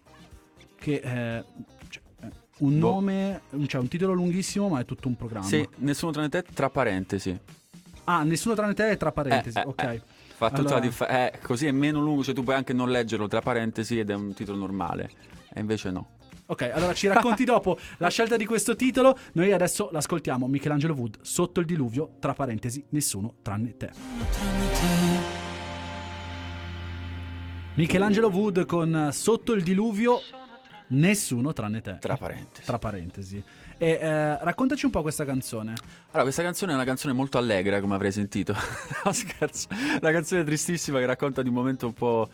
Che 0.79 0.99
è 0.99 1.43
cioè, 1.89 2.01
un 2.59 2.79
Boh. 2.79 2.89
nome, 2.91 3.41
cioè 3.67 3.79
un 3.81 3.87
titolo 3.87 4.13
lunghissimo, 4.13 4.69
ma 4.69 4.79
è 4.79 4.85
tutto 4.85 5.07
un 5.07 5.15
programma. 5.15 5.45
Sì, 5.45 5.67
nessuno 5.77 6.11
tranne 6.11 6.29
te, 6.29 6.43
tra 6.53 6.69
parentesi. 6.69 7.37
Ah, 8.05 8.23
nessuno 8.23 8.55
tranne 8.55 8.73
te 8.73 8.89
è 8.89 8.97
tra 8.97 9.11
parentesi, 9.11 9.57
Eh, 9.57 9.61
eh, 9.61 9.65
ok. 9.65 9.83
eh. 9.83 10.01
Fa 10.35 10.47
tutta 10.49 10.59
Allora- 10.61 10.75
la 10.75 10.81
differ- 10.81 11.11
eh, 11.11 11.39
così 11.43 11.67
è 11.67 11.71
meno 11.71 12.01
lungo, 12.01 12.23
cioè 12.23 12.33
tu 12.33 12.43
puoi 12.43 12.55
anche 12.55 12.73
non 12.73 12.89
leggerlo 12.89 13.27
tra 13.27 13.41
parentesi 13.41 13.99
ed 13.99 14.09
è 14.09 14.15
un 14.15 14.33
titolo 14.33 14.57
normale. 14.57 15.11
E 15.53 15.59
invece 15.59 15.91
no. 15.91 16.07
Ok, 16.51 16.69
allora 16.73 16.93
ci 16.93 17.07
racconti 17.07 17.45
dopo 17.45 17.79
la 17.97 18.09
scelta 18.09 18.35
di 18.35 18.45
questo 18.45 18.75
titolo. 18.75 19.17
Noi 19.33 19.53
adesso 19.53 19.87
l'ascoltiamo. 19.89 20.47
Michelangelo 20.47 20.93
Wood, 20.93 21.19
Sotto 21.21 21.61
il 21.61 21.65
diluvio, 21.65 22.15
tra 22.19 22.33
parentesi, 22.33 22.83
nessuno 22.89 23.35
tranne 23.41 23.77
te. 23.77 23.89
Michelangelo 27.75 28.27
Wood 28.27 28.65
con 28.65 29.11
Sotto 29.13 29.53
il 29.53 29.63
diluvio, 29.63 30.19
nessuno 30.87 31.53
tranne 31.53 31.79
te. 31.79 31.97
Tra 32.01 32.17
parentesi. 32.17 32.65
Tra 32.65 32.77
parentesi. 32.77 33.41
E 33.77 33.89
eh, 33.89 34.43
raccontaci 34.43 34.83
un 34.83 34.91
po' 34.91 35.03
questa 35.03 35.23
canzone. 35.23 35.73
Allora, 36.07 36.23
questa 36.23 36.43
canzone 36.43 36.73
è 36.73 36.75
una 36.75 36.83
canzone 36.83 37.13
molto 37.13 37.37
allegra, 37.37 37.79
come 37.79 37.95
avrei 37.95 38.11
sentito. 38.11 38.53
no, 39.05 39.13
scherzo. 39.13 39.69
Una 40.01 40.11
canzone 40.11 40.43
tristissima 40.43 40.99
che 40.99 41.05
racconta 41.05 41.41
di 41.41 41.47
un 41.47 41.55
momento 41.55 41.85
un 41.85 41.93
po' 41.93 42.29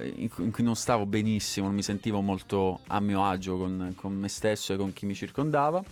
in 0.00 0.28
cui, 0.28 0.64
non 0.64 0.76
stavo 0.76 1.06
benissimo, 1.06 1.66
non 1.66 1.74
mi 1.74 1.82
sentivo 1.82 2.20
molto 2.20 2.80
a 2.88 3.00
mio 3.00 3.24
agio 3.24 3.56
con, 3.56 3.92
con 3.96 4.12
me 4.14 4.28
stesso 4.28 4.72
e 4.72 4.76
con 4.76 4.92
chi 4.92 5.06
mi 5.06 5.14
circondava. 5.14 5.82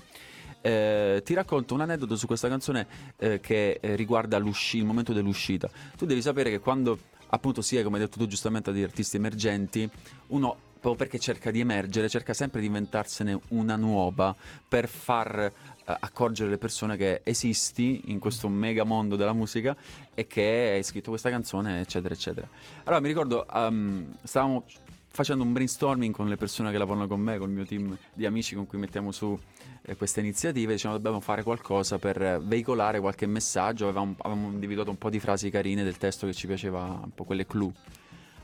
Eh, 0.61 1.23
ti 1.25 1.35
racconto 1.35 1.75
un 1.75 1.81
aneddoto 1.81 2.15
su 2.17 2.27
questa 2.27 2.49
canzone 2.49 2.87
eh, 3.17 3.41
che 3.41 3.79
eh, 3.81 3.97
riguarda 3.97 4.37
il 4.37 4.85
momento 4.85 5.13
dell'uscita. 5.13 5.69
Tu 5.97 6.07
devi 6.07 6.23
sapere 6.23 6.51
che 6.51 6.61
quando 6.61 6.99
appunto 7.29 7.63
si 7.63 7.77
è, 7.77 7.83
come 7.83 7.99
hai 7.99 8.05
detto 8.05 8.19
tu 8.19 8.27
giustamente, 8.27 8.73
di 8.73 8.83
artisti 8.83 9.17
emergenti, 9.17 9.89
uno 10.29 10.57
proprio 10.83 10.97
perché 10.97 11.19
cerca 11.21 11.53
di 11.53 11.61
emergere, 11.61 12.09
cerca 12.09 12.35
sempre 12.35 12.61
di 12.61 12.67
inventarsene 12.67 13.39
una 13.49 13.77
nuova 13.77 14.35
per 14.69 14.89
far 14.89 15.53
accorgere 15.99 16.51
le 16.51 16.59
persone 16.59 16.97
che 16.97 17.21
esisti 17.25 18.03
in 18.07 18.19
questo 18.19 18.49
mega 18.49 18.85
mondo 18.85 19.17
della 19.17 19.33
musica 19.33 19.77
e 20.15 20.27
che 20.27 20.73
hai 20.75 20.83
scritto 20.83 21.11
questa 21.11 21.31
canzone, 21.31 21.81
eccetera, 21.81 22.15
eccetera. 22.15 22.49
Allora 22.85 23.01
mi 23.01 23.09
ricordo, 23.09 23.47
ehm, 23.49 24.17
stavamo 24.23 24.65
facendo 25.13 25.45
un 25.45 25.53
brainstorming 25.53 26.15
con 26.15 26.29
le 26.29 26.37
persone 26.37 26.71
che 26.71 26.79
lavorano 26.79 27.07
con 27.07 27.21
me, 27.21 27.37
con 27.37 27.51
il 27.51 27.55
mio 27.55 27.67
team 27.67 27.97
di 28.15 28.25
amici 28.25 28.55
con 28.55 28.67
cui 28.67 28.79
mettiamo 28.79 29.13
su 29.13 29.39
eh, 29.83 29.97
queste 29.97 30.21
iniziative, 30.21 30.73
diciamo 30.73 30.95
dobbiamo 30.95 31.21
fare 31.21 31.43
qualcosa 31.43 31.99
per 31.99 32.21
eh, 32.21 32.41
veicolare 32.43 32.99
qualche 32.99 33.27
messaggio, 33.27 33.85
avevamo, 33.85 34.15
avevamo 34.19 34.51
individuato 34.51 34.91
un 34.91 34.99
po' 34.99 35.11
di 35.11 35.21
frasi 35.21 35.51
carine 35.51 35.85
del 35.85 35.99
testo 35.99 36.27
che 36.27 36.33
ci 36.33 36.47
piaceva, 36.47 37.01
un 37.03 37.11
po' 37.15 37.25
quelle 37.25 37.47
clou. 37.47 37.73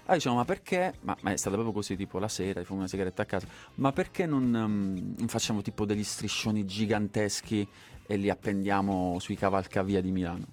Allora 0.09 0.17
diciamo, 0.17 0.37
ma 0.37 0.45
perché? 0.47 0.95
Ma, 1.03 1.15
ma 1.21 1.33
è 1.33 1.37
stato 1.37 1.55
proprio 1.57 1.75
così, 1.75 1.95
tipo 1.95 2.19
la 2.19 2.29
sera, 2.29 2.65
fumo 2.65 2.79
una 2.79 2.89
sigaretta 2.89 3.23
a 3.23 3.27
casa. 3.27 3.47
Ma 3.75 3.93
perché 3.93 4.25
non, 4.25 4.55
ehm, 4.55 5.15
non 5.19 5.29
facciamo 5.29 5.61
tipo 5.61 5.85
degli 5.85 6.03
striscioni 6.03 6.65
giganteschi 6.65 7.69
e 8.07 8.17
li 8.17 8.31
appendiamo 8.31 9.19
sui 9.19 9.37
cavalcavia 9.37 10.01
di 10.01 10.11
Milano? 10.11 10.47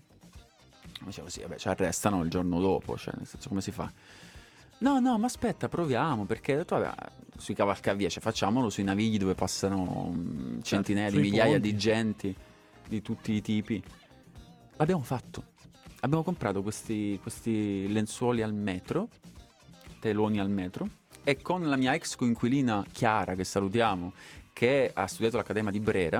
Dicevo, 1.06 1.30
sì, 1.30 1.40
vabbè, 1.40 1.56
ci 1.56 1.70
arrestano 1.70 2.22
il 2.24 2.30
giorno 2.30 2.60
dopo, 2.60 2.98
cioè, 2.98 3.14
nel 3.16 3.28
senso, 3.28 3.48
come 3.48 3.62
si 3.62 3.72
fa? 3.72 3.90
No, 4.80 5.00
no, 5.00 5.18
ma 5.18 5.26
aspetta, 5.28 5.70
proviamo, 5.70 6.26
perché 6.26 6.58
detto, 6.58 6.78
vabbè, 6.78 6.94
sui 7.38 7.54
cavalcavia, 7.54 8.10
cioè, 8.10 8.22
facciamolo 8.22 8.70
sui 8.70 8.84
navigli 8.84 9.18
dove 9.18 9.36
passano 9.36 10.12
mm, 10.14 10.60
centinaia 10.64 11.10
di 11.10 11.18
migliaia 11.18 11.54
ponti. 11.54 11.72
di 11.72 11.78
genti 11.78 12.36
di 12.90 13.02
tutti 13.02 13.32
i 13.32 13.42
tipi. 13.42 13.82
L'abbiamo 14.76 15.04
fatto. 15.04 15.54
Abbiamo 16.02 16.24
comprato 16.24 16.62
questi, 16.62 17.18
questi 17.22 17.92
lenzuoli 17.92 18.42
al 18.42 18.54
metro, 18.54 19.08
teloni 20.06 20.40
al 20.40 20.50
metro, 20.52 20.88
e 21.24 21.42
con 21.42 21.68
la 21.68 21.76
mia 21.76 21.96
ex 21.96 22.16
coinquilina 22.16 22.86
Chiara, 22.92 23.34
che 23.34 23.44
salutiamo, 23.44 24.14
che 24.54 24.92
ha 24.94 25.08
studiato 25.08 25.38
all'Accademia 25.38 25.72
di 25.72 25.80
Brera, 25.80 26.20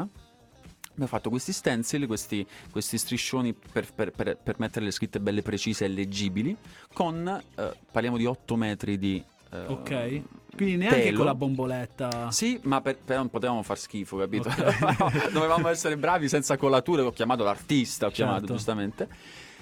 abbiamo 0.90 1.06
fatto 1.08 1.30
questi 1.30 1.52
stencil, 1.54 2.08
questi, 2.08 2.44
questi 2.72 2.98
striscioni 2.98 3.54
per, 3.54 3.86
per- 3.94 4.10
per- 4.12 4.38
per 4.42 4.56
mettere 4.58 4.86
le 4.86 4.92
scritte 4.92 5.20
belle 5.20 5.44
precise 5.44 5.86
e 5.86 5.90
leggibili, 5.90 6.58
con, 6.94 7.28
eh, 7.28 7.74
parliamo 7.92 8.18
di 8.18 8.26
8 8.26 8.56
metri 8.56 8.98
di... 8.98 9.24
eh, 9.52 9.66
Ok. 9.68 10.22
Quindi 10.56 10.78
neanche 10.78 11.02
telo. 11.04 11.18
con 11.18 11.26
la 11.26 11.36
bomboletta. 11.36 12.32
Sì, 12.32 12.60
ma 12.64 12.82
per- 12.82 12.98
però 12.98 13.20
non 13.20 13.30
potevamo 13.30 13.62
far 13.62 13.78
schifo, 13.78 14.18
capito? 14.18 14.48
Ok. 14.50 15.30
Dovevamo 15.32 15.68
essere 15.68 15.96
bravi 15.98 16.28
senza 16.30 16.58
colature. 16.58 17.02
Ho 17.04 17.12
chiamato 17.12 17.44
l'artista, 17.44 18.08
ho 18.08 18.10
chiamato 18.10 18.40
Certo. 18.40 18.54
giustamente. 18.54 19.08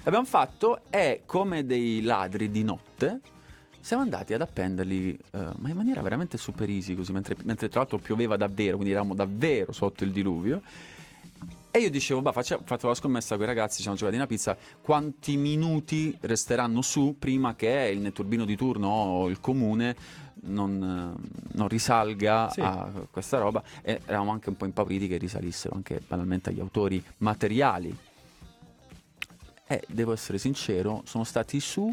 Abbiamo 0.04 0.24
fatto 0.24 0.80
e 0.90 1.22
come 1.26 1.66
dei 1.66 2.00
ladri 2.02 2.48
di 2.50 2.62
notte 2.62 3.20
siamo 3.84 4.02
andati 4.02 4.32
ad 4.32 4.40
appenderli, 4.40 5.12
eh, 5.12 5.38
ma 5.58 5.68
in 5.68 5.76
maniera 5.76 6.00
veramente 6.00 6.38
super 6.38 6.70
easy, 6.70 6.94
così, 6.94 7.12
mentre, 7.12 7.36
mentre 7.42 7.68
tra 7.68 7.80
l'altro 7.80 7.98
pioveva 7.98 8.34
davvero, 8.38 8.76
quindi 8.76 8.92
eravamo 8.92 9.14
davvero 9.14 9.72
sotto 9.72 10.04
il 10.04 10.10
diluvio. 10.10 10.62
E 11.70 11.80
io 11.80 11.90
dicevo, 11.90 12.22
bah, 12.22 12.32
ho 12.34 12.62
fatto 12.64 12.88
la 12.88 12.94
scommessa 12.94 13.34
con 13.34 13.44
i 13.44 13.46
ragazzi, 13.46 13.76
ci 13.76 13.82
siamo 13.82 13.96
giocati 13.98 14.16
una 14.16 14.26
pizza, 14.26 14.56
quanti 14.80 15.36
minuti 15.36 16.16
resteranno 16.22 16.80
su 16.80 17.16
prima 17.18 17.54
che 17.56 17.90
il 17.92 18.00
netturbino 18.00 18.46
di 18.46 18.56
turno 18.56 18.88
o 18.88 19.28
il 19.28 19.38
comune 19.40 19.94
non, 20.44 21.14
non 21.52 21.68
risalga 21.68 22.48
Sì. 22.48 22.62
a 22.62 22.90
questa 23.10 23.36
roba 23.36 23.62
e 23.82 24.00
eravamo 24.06 24.30
anche 24.30 24.48
un 24.48 24.56
po' 24.56 24.64
impauriti 24.64 25.08
che 25.08 25.18
risalissero 25.18 25.74
anche 25.74 26.00
banalmente 26.08 26.48
agli 26.48 26.60
autori 26.60 27.04
materiali. 27.18 27.94
E 29.66 29.82
devo 29.88 30.14
essere 30.14 30.38
sincero, 30.38 31.02
sono 31.04 31.24
stati 31.24 31.60
su 31.60 31.92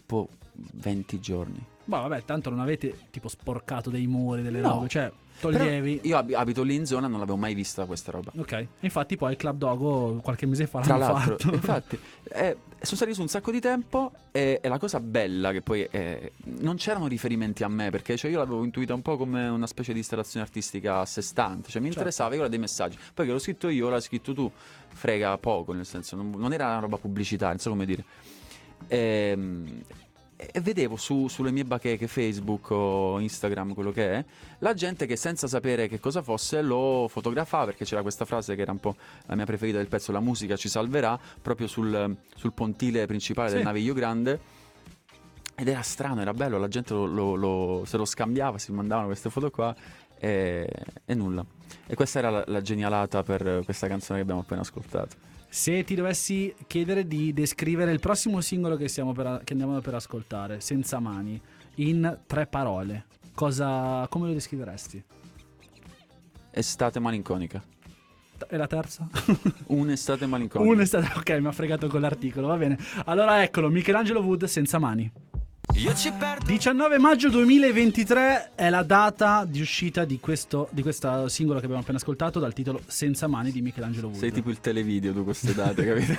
tipo 0.00 0.28
20 0.54 1.20
giorni. 1.20 1.64
Ma 1.84 2.00
vabbè, 2.00 2.24
tanto 2.24 2.48
non 2.50 2.60
avete 2.60 2.96
tipo 3.10 3.28
sporcato 3.28 3.90
dei 3.90 4.06
muri, 4.06 4.42
delle 4.42 4.60
No. 4.60 4.70
robe, 4.70 4.88
cioè 4.88 5.12
toglievi. 5.38 5.96
Però 5.96 6.08
io 6.08 6.16
ab- 6.16 6.32
abito 6.32 6.62
lì 6.62 6.74
in 6.74 6.86
zona, 6.86 7.06
non 7.08 7.18
l'avevo 7.18 7.36
mai 7.36 7.52
vista 7.54 7.84
questa 7.84 8.10
roba. 8.10 8.32
Ok, 8.36 8.66
infatti 8.80 9.16
poi 9.16 9.32
il 9.32 9.36
Club 9.36 9.58
Dogo 9.58 10.14
qualche 10.22 10.46
mese 10.46 10.66
fa 10.66 10.80
Tra 10.80 10.96
l'hanno 10.96 11.12
l'altro, 11.12 11.36
fatto. 11.36 11.52
infatti, 11.54 11.98
eh, 12.32 12.56
sono 12.80 12.96
stati 12.96 13.12
su 13.12 13.20
un 13.20 13.28
sacco 13.28 13.50
di 13.50 13.60
tempo 13.60 14.12
e, 14.32 14.60
e 14.62 14.68
la 14.68 14.78
cosa 14.78 14.98
bella 14.98 15.52
che 15.52 15.60
poi 15.60 15.86
eh, 15.90 16.32
non 16.60 16.76
c'erano 16.76 17.06
riferimenti 17.06 17.62
a 17.64 17.68
me 17.68 17.90
perché 17.90 18.16
cioè, 18.16 18.30
io 18.30 18.38
l'avevo 18.38 18.64
intuita 18.64 18.94
un 18.94 19.02
po' 19.02 19.18
come 19.18 19.46
una 19.48 19.66
specie 19.66 19.92
di 19.92 19.98
installazione 19.98 20.46
artistica 20.46 21.00
a 21.00 21.04
sé 21.04 21.20
stante, 21.20 21.68
cioè 21.68 21.82
mi 21.82 21.88
Certo. 21.88 21.98
interessava, 22.00 22.34
io 22.34 22.40
ero 22.40 22.48
dei 22.48 22.58
messaggi, 22.58 22.96
poi 23.12 23.26
che 23.26 23.32
l'ho 23.32 23.38
scritto 23.38 23.68
io, 23.68 23.90
l'hai 23.90 24.00
scritto 24.00 24.32
tu, 24.32 24.50
frega 24.88 25.36
poco, 25.36 25.74
nel 25.74 25.84
senso 25.84 26.16
non, 26.16 26.32
non 26.34 26.52
era 26.54 26.66
una 26.68 26.78
roba 26.80 26.96
pubblicitaria, 26.96 27.50
non 27.52 27.58
so 27.60 27.68
come 27.70 27.84
dire. 27.84 28.04
Ehm, 28.88 29.82
E, 30.36 30.60
vedevo 30.60 30.96
su- 30.96 31.28
sulle 31.28 31.52
mie 31.52 31.64
bacheche 31.64 32.08
Facebook 32.08 32.70
o 32.72 33.18
Instagram, 33.20 33.72
quello 33.72 33.92
che 33.92 34.12
è, 34.14 34.24
la 34.58 34.74
gente 34.74 35.06
che 35.06 35.14
senza 35.16 35.46
sapere 35.46 35.86
che 35.88 36.00
cosa 36.00 36.22
fosse 36.22 36.60
lo 36.60 37.06
fotografava 37.08 37.66
perché 37.66 37.84
c'era 37.84 38.02
questa 38.02 38.24
frase 38.24 38.54
che 38.56 38.62
era 38.62 38.72
un 38.72 38.80
po' 38.80 38.96
la 39.26 39.36
mia 39.36 39.46
preferita 39.46 39.78
del 39.78 39.86
pezzo, 39.86 40.10
la 40.12 40.20
musica 40.20 40.56
ci 40.56 40.68
salverà, 40.68 41.18
proprio 41.40 41.66
sul, 41.68 42.14
sul 42.34 42.52
pontile 42.52 43.06
principale 43.06 43.48
Sì. 43.50 43.54
del 43.54 43.64
naviglio 43.64 43.94
grande. 43.94 44.40
Ed 45.54 45.68
era 45.68 45.82
strano, 45.82 46.20
era 46.20 46.34
bello, 46.34 46.58
la 46.58 46.68
gente 46.68 46.92
lo- 46.92 47.06
lo- 47.06 47.34
lo- 47.36 47.82
se 47.86 47.96
lo 47.96 48.04
scambiava, 48.04 48.58
si 48.58 48.72
mandavano 48.72 49.06
queste 49.06 49.30
foto 49.30 49.50
qua 49.50 49.74
e, 50.18 50.68
e 51.06 51.14
nulla. 51.14 51.44
E 51.86 51.94
questa 51.94 52.18
era 52.18 52.28
la, 52.30 52.44
la 52.48 52.60
genialata 52.60 53.22
per 53.22 53.62
questa 53.64 53.86
canzone 53.86 54.18
che 54.18 54.22
abbiamo 54.24 54.40
appena 54.40 54.60
ascoltato. 54.62 55.14
Se 55.54 55.84
ti 55.84 55.94
dovessi 55.94 56.52
chiedere 56.66 57.06
di 57.06 57.32
descrivere 57.32 57.92
il 57.92 58.00
prossimo 58.00 58.40
singolo 58.40 58.74
che, 58.74 58.90
per- 59.14 59.42
che 59.44 59.52
andiamo 59.52 59.78
per 59.78 59.94
ascoltare, 59.94 60.58
senza 60.58 60.98
mani, 60.98 61.40
in 61.76 62.18
tre 62.26 62.48
parole, 62.48 63.04
cosa, 63.36 64.04
come 64.10 64.26
lo 64.26 64.32
descriveresti? 64.32 65.00
Estate 66.50 66.98
malinconica. 66.98 67.62
E 68.48 68.56
la 68.56 68.66
terza? 68.66 69.08
Un'estate 69.68 70.26
malinconica. 70.26 70.84
Stato 70.84 71.20
ok, 71.20 71.30
mi 71.38 71.46
ha 71.46 71.52
fregato 71.52 71.86
con 71.86 72.00
l'articolo, 72.00 72.48
va 72.48 72.56
bene. 72.56 72.76
Allora 73.04 73.40
eccolo, 73.40 73.70
Michelangelo 73.70 74.22
Wood 74.22 74.46
senza 74.46 74.80
mani. 74.80 75.08
Io 75.72 75.92
ci 75.94 76.12
perdo 76.12 76.46
19 76.46 76.98
maggio 76.98 77.28
2023 77.30 78.52
è 78.54 78.70
la 78.70 78.82
data 78.84 79.44
di 79.44 79.60
uscita 79.60 80.04
di 80.04 80.20
questo, 80.20 80.68
di 80.70 80.82
questo 80.82 81.28
singolo 81.28 81.58
che 81.58 81.64
abbiamo 81.64 81.82
appena 81.82 81.98
ascoltato 81.98 82.38
dal 82.38 82.52
titolo 82.52 82.80
Senza 82.86 83.26
mani 83.26 83.50
di 83.50 83.60
Michelangelo 83.60 84.06
Wood. 84.06 84.18
Sei 84.18 84.30
tipo 84.30 84.50
il 84.50 84.60
televideo 84.60 85.12
tu 85.12 85.24
queste 85.24 85.52
date, 85.52 85.84
capito? 85.86 86.14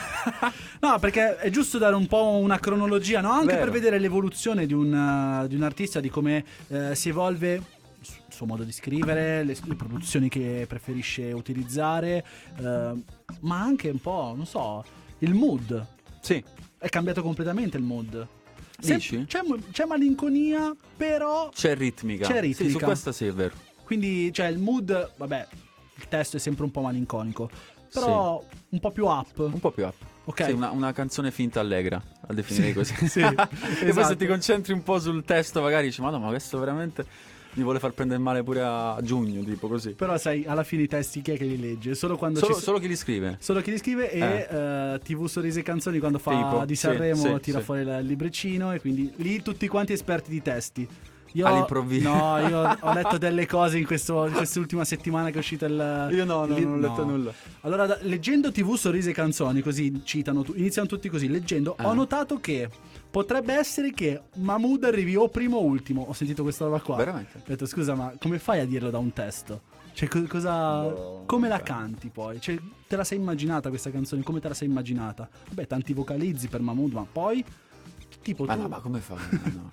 No, 0.81 0.99
perché 0.99 1.37
è 1.37 1.49
giusto 1.49 1.77
dare 1.77 1.95
un 1.95 2.05
po' 2.07 2.31
una 2.31 2.59
cronologia, 2.59 3.21
no? 3.21 3.31
Anche 3.31 3.53
Vero. 3.53 3.63
per 3.63 3.69
vedere 3.71 3.97
l'evoluzione 3.97 4.65
di 4.65 4.73
un, 4.73 4.91
uh, 4.91 5.47
di 5.47 5.55
un 5.55 5.63
artista, 5.63 6.01
di 6.01 6.09
come 6.09 6.43
eh, 6.67 6.93
si 6.93 7.09
evolve 7.09 7.53
il 7.53 8.33
suo 8.33 8.45
modo 8.45 8.63
di 8.63 8.73
scrivere, 8.73 9.43
le, 9.43 9.55
le 9.63 9.75
produzioni 9.75 10.27
che 10.27 10.65
preferisce 10.67 11.31
utilizzare, 11.31 12.25
eh, 12.59 12.93
ma 13.39 13.61
anche 13.61 13.89
un 13.89 13.99
po', 13.99 14.33
non 14.35 14.45
so, 14.45 14.83
il 15.19 15.33
mood. 15.33 15.85
sì, 16.19 16.43
È 16.77 16.89
cambiato 16.89 17.21
completamente 17.21 17.77
il 17.77 17.83
mood. 17.83 18.27
Se- 18.79 18.95
Dici? 18.95 19.25
c'è, 19.27 19.41
c'è 19.71 19.85
malinconia, 19.85 20.75
però 20.97 21.49
c'è 21.53 21.75
ritmica. 21.75 22.27
C'è 22.27 22.41
Sì, 22.43 22.53
su 22.53 22.63
ritmica. 22.63 22.85
questa 22.85 23.11
sì 23.11 23.25
è 23.27 23.31
vero. 23.31 23.55
Quindi, 23.83 24.31
cioè, 24.33 24.47
il 24.47 24.57
mood, 24.59 25.11
vabbè, 25.17 25.47
il 25.95 26.07
testo 26.07 26.37
è 26.37 26.39
sempre 26.39 26.63
un 26.65 26.71
po' 26.71 26.81
malinconico. 26.81 27.49
Però 27.93 28.43
un 28.69 28.79
po' 28.79 28.91
più 28.91 29.05
up. 29.05 29.37
Un 29.39 29.59
po' 29.59 29.71
più 29.71 29.85
up. 29.85 29.93
Ok. 30.25 30.43
Sì, 30.43 30.51
una, 30.51 30.71
una 30.71 30.91
canzone 30.91 31.31
finta 31.31 31.59
allegra, 31.61 32.01
a 32.27 32.33
definire 32.33 32.73
così. 32.73 32.93
sì, 33.07 33.19
E 33.23 33.33
poi 33.35 33.45
se 33.79 33.85
esatto. 33.87 34.15
ti 34.17 34.25
concentri 34.27 34.73
un 34.73 34.83
po' 34.83 34.99
sul 34.99 35.23
testo, 35.23 35.61
magari 35.61 35.85
dici, 35.87 36.01
ma 36.01 36.09
no, 36.09 36.19
ma 36.19 36.27
questo 36.29 36.57
veramente 36.59 37.05
mi 37.55 37.63
vuole 37.63 37.79
far 37.79 37.91
prendere 37.91 38.19
male 38.19 38.43
pure 38.43 38.61
a 38.61 38.97
giugno, 39.01 39.43
tipo 39.43 39.67
così. 39.67 39.91
Però 39.91 40.17
sai, 40.17 40.45
alla 40.45 40.63
fine 40.63 40.83
i 40.83 40.87
testi 40.87 41.21
chi 41.21 41.31
è 41.31 41.37
che 41.37 41.45
li 41.45 41.59
legge? 41.59 41.95
Solo 41.95 42.15
quando 42.17 42.39
Solo, 42.39 42.55
ci 42.55 42.61
solo 42.61 42.79
chi 42.79 42.87
li 42.87 42.95
scrive. 42.95 43.37
solo 43.39 43.61
chi 43.61 43.71
li 43.71 43.77
scrive 43.77 44.11
e 44.11 44.47
eh, 44.49 44.99
TV 45.03 45.25
Sorrisi 45.27 45.59
e 45.59 45.63
Canzoni 45.63 45.99
quando 45.99 46.19
fa 46.19 46.31
Tipo, 46.35 46.65
di 46.65 46.75
sì, 46.75 46.81
Sanremo 46.81 47.15
sì, 47.35 47.39
tira 47.41 47.59
sì. 47.59 47.63
fuori 47.65 47.81
il 47.81 47.99
libricino 48.03 48.71
e 48.73 48.79
quindi 48.79 49.11
lì 49.17 49.41
tutti 49.41 49.67
quanti 49.67 49.93
esperti 49.93 50.29
di 50.29 50.41
testi. 50.41 50.87
Io, 51.33 51.45
All'improvviso. 51.47 52.07
No, 52.07 52.37
io 52.47 52.59
ho 52.79 52.93
letto 52.93 53.17
delle 53.17 53.45
cose 53.45 53.77
in, 53.77 53.85
questo- 53.85 54.25
in 54.25 54.31
quest'ultima 54.33 54.85
settimana 54.85 55.29
che 55.31 55.35
è 55.35 55.39
uscito 55.39 55.65
il... 55.65 56.07
Io 56.11 56.23
no, 56.23 56.45
no, 56.45 56.55
il- 56.57 56.65
non 56.65 56.77
ho 56.77 56.87
letto 56.87 57.03
no. 57.03 57.11
nulla. 57.11 57.33
Allora, 57.61 57.85
da- 57.87 57.97
leggendo 58.03 58.51
TV 58.53 58.75
Sorrisi 58.75 59.09
e 59.09 59.13
Canzoni, 59.13 59.59
così 59.61 60.01
citano, 60.05 60.45
iniziano 60.55 60.87
tutti 60.87 61.09
così, 61.09 61.27
leggendo, 61.27 61.75
ho 61.77 61.89
Ah. 61.89 61.93
notato 61.93 62.39
che 62.39 62.69
potrebbe 63.15 63.53
essere 63.53 63.93
che 63.93 64.23
Mahmood 64.33 64.83
arrivi 64.83 65.15
o 65.15 65.29
primo 65.29 65.55
o 65.55 65.63
ultimo. 65.63 66.01
Ho 66.01 66.11
sentito 66.11 66.43
questa 66.43 66.65
roba 66.65 66.81
qua. 66.81 66.97
Veramente? 66.97 67.37
Ho 67.37 67.43
detto, 67.45 67.65
scusa, 67.65 67.95
ma 67.95 68.13
come 68.19 68.39
fai 68.39 68.59
a 68.59 68.65
dirlo 68.65 68.89
da 68.89 68.97
un 68.97 69.13
testo? 69.13 69.61
Cioè, 69.93 70.09
co- 70.09 70.27
cosa. 70.27 70.81
Boh, 70.81 71.23
come 71.25 71.47
la 71.47 71.61
canti 71.61 72.09
poi? 72.09 72.41
Cioè, 72.41 72.59
te 72.85 72.97
la 72.97 73.05
sei 73.05 73.17
immaginata 73.17 73.69
questa 73.69 73.89
canzone? 73.89 74.21
Come 74.21 74.41
te 74.41 74.49
la 74.49 74.53
sei 74.53 74.67
immaginata? 74.67 75.29
Vabbè, 75.47 75.65
tanti 75.65 75.93
vocalizzi 75.93 76.49
per 76.49 76.59
Mahmood, 76.59 76.91
ma 76.91 77.07
poi. 77.09 77.41
Tipo, 78.21 78.43
Ma 78.43 78.55
tu, 78.55 78.61
no, 78.63 78.67
ma 78.67 78.79
come 78.81 78.99
fai? 78.99 79.17
No. 79.55 79.71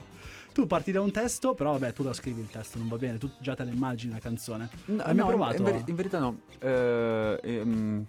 tu 0.53 0.69
parti 0.69 0.93
da 0.93 1.01
un 1.01 1.11
testo, 1.11 1.55
però 1.55 1.73
vabbè, 1.73 1.93
tu 1.95 2.05
lo 2.05 2.13
scrivi 2.13 2.43
il 2.43 2.49
testo, 2.49 2.79
non 2.79 2.87
va 2.87 2.97
bene, 2.97 3.19
tu 3.19 3.29
già 3.41 3.57
te 3.57 3.65
la 3.65 3.73
immagini 3.73 4.13
la 4.13 4.21
canzone. 4.21 4.69
No, 4.85 5.03
no, 5.13 5.27
provato? 5.27 5.57
In, 5.57 5.65
veri- 5.65 5.83
in 5.85 5.95
verità 5.97 6.21
no. 6.21 6.43
Eh, 6.61 7.41
ehm, 7.43 8.05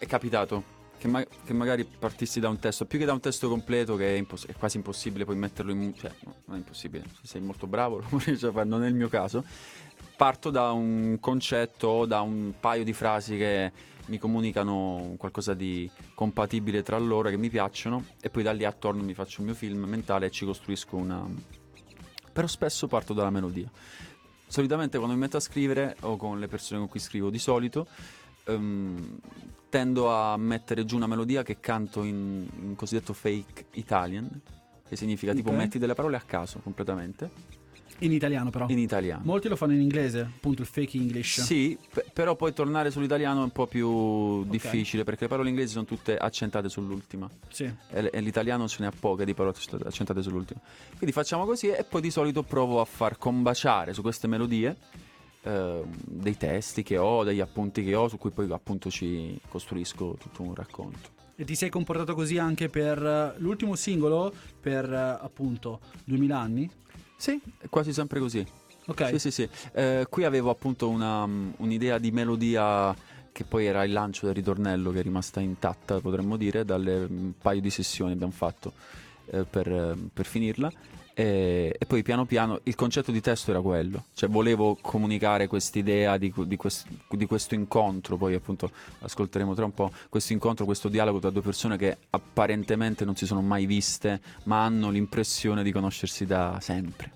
è 0.00 0.06
capitato 0.06 0.82
che, 0.98 1.08
ma- 1.08 1.24
che 1.24 1.52
magari 1.52 1.84
partissi 1.84 2.40
da 2.40 2.48
un 2.48 2.58
testo, 2.58 2.86
più 2.86 2.98
che 2.98 3.04
da 3.04 3.12
un 3.12 3.20
testo 3.20 3.48
completo, 3.48 3.96
che 3.96 4.14
è, 4.14 4.18
imposs- 4.18 4.46
è 4.46 4.54
quasi 4.54 4.76
impossibile 4.76 5.24
poi 5.24 5.36
metterlo 5.36 5.72
in... 5.72 5.94
Cioè, 5.94 6.10
no, 6.24 6.34
non 6.46 6.56
è 6.56 6.58
impossibile, 6.60 7.04
se 7.20 7.26
sei 7.26 7.40
molto 7.40 7.66
bravo 7.66 7.98
lo 8.08 8.18
riesci 8.18 8.46
a 8.46 8.52
fare, 8.52 8.68
non 8.68 8.84
è 8.84 8.88
il 8.88 8.94
mio 8.94 9.08
caso. 9.08 9.44
Parto 10.16 10.50
da 10.50 10.70
un 10.72 11.18
concetto 11.20 12.06
da 12.06 12.20
un 12.20 12.54
paio 12.58 12.84
di 12.84 12.92
frasi 12.92 13.36
che 13.36 13.72
mi 14.06 14.18
comunicano 14.18 15.14
qualcosa 15.18 15.54
di 15.54 15.90
compatibile 16.14 16.82
tra 16.82 16.98
loro, 16.98 17.30
che 17.30 17.36
mi 17.36 17.48
piacciono, 17.48 18.04
e 18.20 18.30
poi 18.30 18.42
da 18.42 18.52
lì 18.52 18.64
attorno 18.64 19.02
mi 19.02 19.14
faccio 19.14 19.40
il 19.40 19.46
mio 19.46 19.54
film 19.54 19.84
mentale 19.84 20.26
e 20.26 20.30
ci 20.30 20.44
costruisco 20.44 20.96
una... 20.96 21.26
Però 22.32 22.46
spesso 22.46 22.86
parto 22.86 23.14
dalla 23.14 23.30
melodia. 23.30 23.70
Solitamente 24.46 24.98
quando 24.98 25.14
mi 25.14 25.22
metto 25.22 25.36
a 25.36 25.40
scrivere, 25.40 25.96
o 26.00 26.16
con 26.16 26.38
le 26.38 26.48
persone 26.48 26.80
con 26.80 26.88
cui 26.88 27.00
scrivo 27.00 27.30
di 27.30 27.38
solito, 27.38 27.86
ehm, 28.44 29.18
tendo 29.68 30.10
a 30.14 30.36
mettere 30.36 30.84
giù 30.84 30.96
una 30.96 31.06
melodia 31.06 31.42
che 31.42 31.58
canto 31.60 32.02
in, 32.04 32.46
in 32.60 32.74
cosiddetto 32.76 33.12
fake 33.12 33.66
Italian, 33.72 34.28
che 34.88 34.96
significa 34.96 35.32
tipo 35.34 35.50
Ok. 35.50 35.56
metti 35.56 35.78
delle 35.78 35.94
parole 35.94 36.16
a 36.16 36.20
caso 36.24 36.60
completamente, 36.60 37.30
In 37.98 38.12
italiano 38.12 38.50
però. 38.50 38.66
in 38.68 38.78
italiano. 38.78 39.22
Molti 39.24 39.48
lo 39.48 39.56
fanno 39.56 39.72
in 39.72 39.80
inglese, 39.80 40.20
appunto 40.20 40.62
il 40.62 40.68
fake 40.68 40.96
English. 40.96 41.40
Sì, 41.40 41.76
p- 41.92 42.04
però 42.12 42.36
poi 42.36 42.52
tornare 42.52 42.90
sull'italiano 42.90 43.40
è 43.40 43.42
un 43.44 43.50
po' 43.50 43.66
più 43.66 44.44
difficile 44.44 45.02
perché 45.04 45.22
le 45.22 45.28
parole 45.28 45.48
inglesi 45.48 45.72
sono 45.72 45.84
tutte 45.84 46.16
accentate 46.16 46.68
sull'ultima 46.68 47.28
Sì. 47.48 47.64
e, 47.90 48.02
l- 48.02 48.10
e 48.12 48.20
l'italiano 48.20 48.68
ce 48.68 48.82
n'è 48.82 48.86
a 48.86 48.92
poche 48.98 49.24
di 49.24 49.32
parole 49.34 49.56
accentate 49.84 50.22
sull'ultima. 50.22 50.60
Quindi 50.96 51.12
facciamo 51.12 51.44
così 51.46 51.68
e 51.68 51.82
poi 51.84 52.00
di 52.00 52.10
solito 52.10 52.42
provo 52.44 52.80
a 52.80 52.84
far 52.84 53.16
combaciare 53.18 53.92
su 53.92 54.02
queste 54.02 54.26
melodie 54.28 54.76
eh, 55.44 55.82
dei 55.84 56.36
testi 56.36 56.82
che 56.82 56.96
ho, 56.98 57.22
degli 57.22 57.40
appunti 57.40 57.84
che 57.84 57.94
ho, 57.94 58.08
su 58.08 58.18
cui 58.18 58.30
poi 58.30 58.50
appunto 58.50 58.90
ci 58.90 59.38
costruisco 59.48 60.16
tutto 60.18 60.42
un 60.42 60.54
racconto. 60.54 61.12
E 61.36 61.44
ti 61.44 61.54
sei 61.54 61.68
comportato 61.68 62.14
così 62.14 62.38
anche 62.38 62.68
per 62.68 63.02
eh, 63.02 63.34
l'ultimo 63.38 63.74
singolo, 63.74 64.32
per 64.60 64.90
eh, 64.92 65.18
appunto 65.20 65.80
2000 66.04 66.38
anni? 66.38 66.70
Sì, 67.16 67.40
quasi 67.68 67.92
sempre 67.92 68.20
così. 68.20 68.44
Ok. 68.86 69.08
Sì, 69.08 69.18
sì, 69.18 69.30
sì. 69.30 69.48
Eh, 69.72 70.06
qui 70.08 70.24
avevo 70.24 70.50
appunto 70.50 70.88
una, 70.88 71.26
mm, 71.26 71.52
un'idea 71.58 71.98
di 71.98 72.10
melodia 72.10 72.94
che 73.32 73.44
poi 73.44 73.66
era 73.66 73.82
il 73.82 73.92
lancio 73.92 74.26
del 74.26 74.34
ritornello 74.34 74.92
che 74.92 75.00
è 75.00 75.02
rimasta 75.02 75.40
intatta, 75.40 76.00
potremmo 76.00 76.36
dire, 76.36 76.64
dalle 76.64 77.04
un 77.08 77.32
paio 77.36 77.60
di 77.60 77.70
sessioni 77.70 78.12
abbiamo 78.12 78.32
fatto 78.32 78.72
eh, 79.26 79.44
per, 79.44 79.66
eh, 79.66 79.96
per 80.12 80.24
finirla. 80.24 80.70
E, 81.16 81.76
e 81.78 81.86
poi 81.86 82.02
piano 82.02 82.24
piano 82.24 82.58
il 82.64 82.74
concetto 82.74 83.12
di 83.12 83.20
testo 83.20 83.52
era 83.52 83.60
quello, 83.60 84.06
cioè 84.14 84.28
volevo 84.28 84.76
comunicare 84.80 85.46
quest'idea 85.46 86.16
di, 86.18 86.34
di, 86.44 86.56
quest- 86.56 86.88
di 87.08 87.26
questo 87.26 87.54
incontro, 87.54 88.16
poi 88.16 88.34
appunto 88.34 88.68
ascolteremo 88.98 89.54
tra 89.54 89.64
un 89.64 89.72
po', 89.72 89.92
questo 90.08 90.32
incontro, 90.32 90.64
questo 90.64 90.88
dialogo 90.88 91.20
tra 91.20 91.30
due 91.30 91.42
persone 91.42 91.76
che 91.76 91.98
apparentemente 92.10 93.04
non 93.04 93.14
si 93.14 93.26
sono 93.26 93.42
mai 93.42 93.64
viste, 93.64 94.20
ma 94.44 94.64
hanno 94.64 94.90
l'impressione 94.90 95.62
di 95.62 95.70
conoscersi 95.70 96.26
da 96.26 96.58
sempre. 96.60 97.12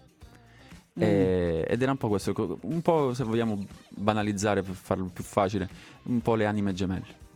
Mm. 0.96 1.02
E- 1.02 1.66
ed 1.68 1.82
era 1.82 1.90
un 1.90 1.98
po' 1.98 2.08
questo, 2.08 2.58
un 2.62 2.82
po' 2.82 3.12
se 3.14 3.24
vogliamo 3.24 3.66
banalizzare 3.88 4.62
per 4.62 4.74
farlo 4.74 5.10
più 5.12 5.24
facile, 5.24 5.68
un 6.04 6.20
po' 6.20 6.36
le 6.36 6.46
anime 6.46 6.72
gemelle. 6.72 7.26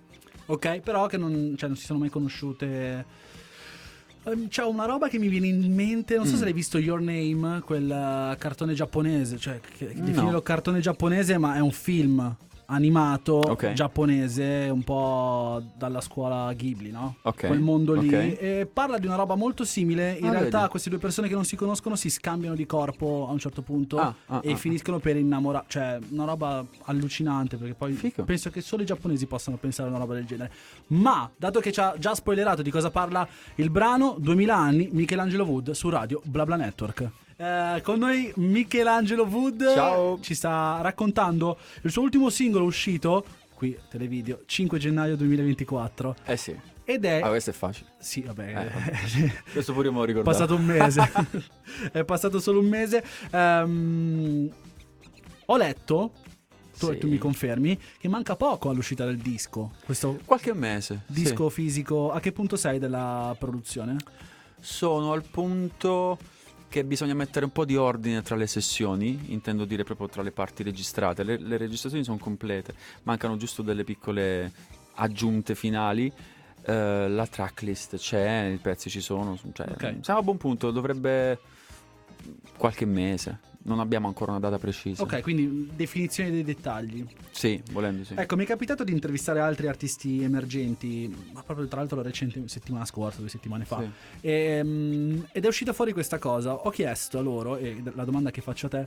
Ok, 0.47 0.81
però 0.81 1.07
che 1.07 1.17
non, 1.17 1.55
cioè, 1.57 1.69
non 1.69 1.77
si 1.77 1.87
sono 1.87 1.99
mai 1.99 2.09
conosciute. 2.09 3.05
Ehm, 4.25 4.49
C'è 4.49 4.63
una 4.65 4.85
roba 4.85 5.09
che 5.09 5.19
mi 5.19 5.29
viene 5.29 5.49
in 5.49 5.75
mente, 5.75 6.17
non 6.17 6.27
so 6.27 6.35
Mm. 6.35 6.39
se 6.39 6.45
l'hai 6.45 6.53
visto 6.53 6.79
Your 6.79 7.01
Name, 7.01 7.61
quel 7.65 7.91
eh, 7.91 8.37
cartone 8.39 8.75
giapponese, 8.75 9.37
cioè 9.39 9.61
che, 9.77 9.89
che 9.89 9.95
No. 9.99 10.05
definirlo 10.05 10.43
cartone 10.43 10.81
giapponese, 10.81 11.39
ma 11.39 11.57
è 11.57 11.61
un 11.61 11.73
film 11.73 12.35
animato 12.73 13.35
Ok. 13.37 13.73
giapponese, 13.73 14.69
un 14.73 14.83
po' 14.83 15.63
dalla 15.77 16.01
scuola 16.01 16.53
Ghibli, 16.53 16.91
no? 16.91 17.17
Ok, 17.23 17.47
Quel 17.47 17.61
mondo 17.61 17.95
lì. 17.95 18.09
ok. 18.09 18.13
E 18.41 18.69
parla 18.73 18.99
di 18.99 19.07
una 19.07 19.17
roba 19.17 19.35
molto 19.35 19.65
simile. 19.65 20.13
In 20.19 20.27
Ah, 20.29 20.33
realtà 20.33 20.59
vedi. 20.59 20.71
queste 20.71 20.91
due 20.91 20.99
persone 20.99 21.29
che 21.29 21.35
non 21.35 21.45
si 21.45 21.57
conoscono 21.57 21.95
si 21.97 22.11
scambiano 22.11 22.55
di 22.55 22.67
corpo 22.67 23.27
a 23.29 23.33
un 23.33 23.39
certo 23.39 23.63
punto 23.63 23.99
Ah, 23.99 24.15
ah, 24.27 24.41
e 24.43 24.53
ah, 24.53 24.57
finiscono 24.57 24.99
per 24.99 25.17
innamorare. 25.17 25.65
Cioè, 25.69 25.99
una 26.11 26.25
roba 26.25 26.65
allucinante, 26.85 27.57
perché 27.57 27.75
poi 27.75 27.93
Fico. 27.93 28.25
penso 28.25 28.51
che 28.51 28.61
solo 28.61 28.83
i 28.83 28.87
giapponesi 28.87 29.27
possano 29.27 29.57
pensare 29.57 29.89
a 29.89 29.91
una 29.93 30.01
roba 30.01 30.15
del 30.15 30.25
genere. 30.25 30.51
Ma, 30.89 31.31
dato 31.37 31.61
che 31.61 31.73
ci 31.73 31.81
ha 31.81 31.95
già 31.99 32.15
spoilerato 32.15 32.63
di 32.63 32.71
cosa 32.71 32.91
parla 32.91 33.27
il 33.57 33.71
brano, 33.71 34.17
2000 34.19 34.57
anni, 34.57 34.89
Michelangelo 34.93 35.45
Wood 35.45 35.71
su 35.73 35.89
radio 35.89 36.21
BlaBla 36.25 36.57
Network. 36.57 37.11
Eh, 37.43 37.81
con 37.83 37.99
noi 37.99 38.33
Michelangelo 38.37 39.25
Wood 39.25 39.73
Ciao. 39.75 40.21
ci 40.21 40.33
sta 40.33 40.79
raccontando 40.81 41.59
il 41.83 41.91
suo 41.91 42.03
ultimo 42.03 42.31
singolo 42.31 42.65
uscito, 42.65 43.25
qui 43.55 43.77
televideo, 43.89 44.43
5 44.47 44.79
gennaio 44.79 45.17
2024. 45.17 46.15
Eh 46.25 46.37
sì, 46.37 46.57
Ed 46.85 47.05
è... 47.05 47.21
ah, 47.21 47.29
questo 47.31 47.51
è 47.51 47.53
facile. 47.53 47.91
Sì, 47.99 48.21
vabbè, 48.21 48.71
Eh, 49.17 49.33
Questo 49.53 49.73
pure 49.73 49.91
me 49.91 49.97
lo 49.97 50.03
è 50.05 50.07
ricordavo. 50.07 50.31
passato 50.31 50.55
un 50.55 50.65
mese. 50.65 51.11
è 51.91 52.05
passato 52.05 52.39
solo 52.39 52.61
un 52.61 52.69
mese. 52.69 53.03
Ehm, 53.33 54.49
ho 55.47 55.57
letto, 55.57 56.13
tu, 56.79 56.93
Sì. 56.93 56.99
tu 56.99 57.09
mi 57.09 57.19
confermi, 57.19 57.77
che 57.99 58.07
manca 58.07 58.37
poco 58.37 58.69
all'uscita 58.71 59.05
del 59.05 59.17
disco. 59.17 59.73
Questo 59.85 60.21
Qualche 60.25 60.55
mese. 60.55 61.03
sì. 61.09 61.13
disco 61.13 61.49
fisico. 61.49 62.13
A 62.13 62.21
che 62.21 62.31
punto 62.31 62.55
sei 62.55 62.79
della 62.79 63.35
produzione? 63.37 63.97
Sono 64.61 65.11
al 65.11 65.25
punto 65.25 66.17
che 66.73 66.85
bisogna 66.85 67.13
mettere 67.13 67.45
un 67.45 67.53
po' 67.53 67.67
di 67.67 67.77
ordine 67.77 68.23
tra 68.23 68.35
le 68.35 68.47
sessioni, 68.47 69.27
intendo 69.27 69.67
dire 69.67 69.85
proprio 69.85 70.09
tra 70.09 70.23
le 70.23 70.33
parti 70.33 70.63
registrate. 70.63 71.23
Le, 71.23 71.37
le 71.37 71.59
registrazioni 71.59 72.03
sono 72.03 72.17
complete, 72.17 72.75
mancano 73.03 73.37
giusto 73.37 73.61
delle 73.61 73.85
piccole 73.85 74.51
aggiunte 74.95 75.55
finali. 75.55 76.11
Eh, 76.65 77.09
la 77.11 77.27
tracklist 77.27 77.97
c'è, 77.99 78.45
i 78.47 78.57
pezzi 78.57 78.89
ci 78.89 79.03
sono, 79.03 79.39
cioè, 79.53 79.67
Ok. 79.69 79.97
siamo 80.01 80.21
a 80.21 80.23
buon 80.23 80.39
punto, 80.39 80.71
dovrebbe 80.71 81.39
qualche 82.57 82.87
mese. 82.87 83.39
Non 83.65 83.79
abbiamo 83.79 84.09
ancora 84.09 84.33
una 84.33 84.41
data 84.41 84.59
precisa. 84.59 85.03
Ok, 85.03 85.21
quindi 85.21 85.71
definizione 85.75 86.31
dei 86.31 86.43
dettagli. 86.43 87.07
Sì, 87.31 87.63
volendo 87.71 88.03
sì. 88.03 88.15
Ecco, 88.17 88.35
mi 88.37 88.45
è 88.45 88.47
capitato 88.47 88.83
di 88.83 88.93
intervistare 88.93 89.39
altri 89.39 89.69
artisti 89.69 90.23
emergenti, 90.23 91.15
ma 91.33 91.43
proprio 91.43 91.69
tra 91.69 91.79
l'altro 91.79 92.03
recente, 92.03 92.43
settimana 92.49 92.85
scorsa, 92.85 93.21
due 93.21 93.29
settimane 93.29 93.65
fa. 93.65 93.81
Sì. 93.81 93.91
Ehm, 94.23 95.29
ed 95.31 95.45
è 95.45 95.49
uscita 95.49 95.73
fuori 95.73 95.93
questa 95.93 96.19
cosa. 96.19 96.55
Ho 96.55 96.71
chiesto 96.71 97.19
a 97.19 97.21
loro, 97.21 97.57
e 97.57 97.81
la 97.95 98.05
domanda 98.05 98.31
che 98.31 98.41
faccio 98.41 98.67
a 98.67 98.69
te, 98.71 98.87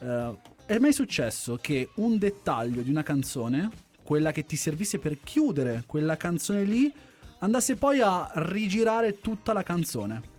eh, 0.00 0.38
è 0.66 0.78
mai 0.78 0.92
successo 0.92 1.58
che 1.60 1.88
un 1.94 2.18
dettaglio 2.18 2.82
di 2.82 2.90
una 2.90 3.02
canzone, 3.02 3.70
quella 4.02 4.32
che 4.32 4.44
ti 4.44 4.56
servisse 4.56 4.98
per 4.98 5.18
chiudere 5.22 5.84
quella 5.86 6.16
canzone 6.16 6.64
lì, 6.64 6.92
andasse 7.38 7.76
poi 7.76 8.00
a 8.00 8.30
rigirare 8.34 9.18
tutta 9.18 9.52
la 9.52 9.62
canzone? 9.62 10.38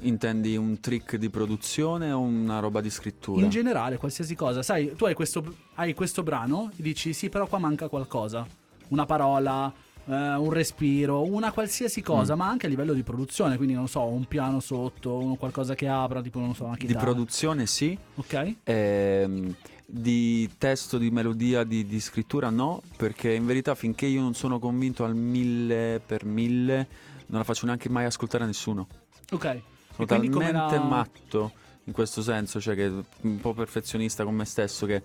Intendi 0.00 0.56
un 0.56 0.80
trick 0.80 1.16
di 1.16 1.30
produzione 1.30 2.10
o 2.12 2.18
una 2.20 2.58
roba 2.58 2.80
di 2.80 2.90
scrittura? 2.90 3.42
In 3.42 3.48
generale, 3.50 3.96
qualsiasi 3.96 4.34
cosa. 4.34 4.62
Sai, 4.62 4.94
tu 4.96 5.04
hai 5.04 5.14
questo, 5.14 5.42
hai 5.74 5.94
questo 5.94 6.22
brano 6.22 6.70
e 6.76 6.82
dici 6.82 7.12
sì, 7.12 7.28
però 7.28 7.46
qua 7.46 7.58
manca 7.58 7.88
qualcosa. 7.88 8.46
Una 8.88 9.06
parola, 9.06 9.72
eh, 10.06 10.12
un 10.34 10.50
respiro, 10.50 11.22
una 11.22 11.52
qualsiasi 11.52 12.02
cosa, 12.02 12.34
Mm. 12.34 12.38
ma 12.38 12.48
anche 12.48 12.66
a 12.66 12.68
livello 12.68 12.92
di 12.92 13.02
produzione. 13.02 13.56
Quindi, 13.56 13.74
non 13.74 13.88
so, 13.88 14.02
un 14.04 14.26
piano 14.26 14.60
sotto, 14.60 15.36
qualcosa 15.38 15.74
che 15.74 15.86
apra, 15.88 16.20
tipo, 16.20 16.38
non 16.40 16.54
so, 16.54 16.64
una 16.64 16.74
di 16.74 16.86
chitarra. 16.86 17.04
produzione 17.04 17.66
sì, 17.66 17.96
Ok? 18.16 18.54
Ehm, 18.64 19.54
di 19.86 20.50
testo, 20.58 20.98
di 20.98 21.10
melodia, 21.10 21.62
di, 21.62 21.86
di 21.86 22.00
scrittura 22.00 22.50
no, 22.50 22.82
perché 22.96 23.32
in 23.32 23.46
verità 23.46 23.74
finché 23.74 24.06
io 24.06 24.20
non 24.20 24.34
sono 24.34 24.58
convinto 24.58 25.04
al 25.04 25.14
mille 25.14 26.00
per 26.04 26.24
mille 26.24 26.88
non 27.26 27.38
la 27.38 27.44
faccio 27.44 27.64
neanche 27.66 27.88
mai 27.88 28.04
ascoltare 28.04 28.44
a 28.44 28.46
nessuno. 28.46 28.86
Ok. 29.32 29.60
Sono 29.94 30.06
talmente 30.06 30.52
la- 30.52 30.82
matto 30.84 31.52
in 31.84 31.92
questo 31.92 32.22
senso, 32.22 32.60
cioè 32.60 32.74
che 32.74 32.90
un 33.22 33.40
po' 33.40 33.52
perfezionista 33.54 34.24
con 34.24 34.34
me 34.34 34.44
stesso 34.44 34.86
che 34.86 35.02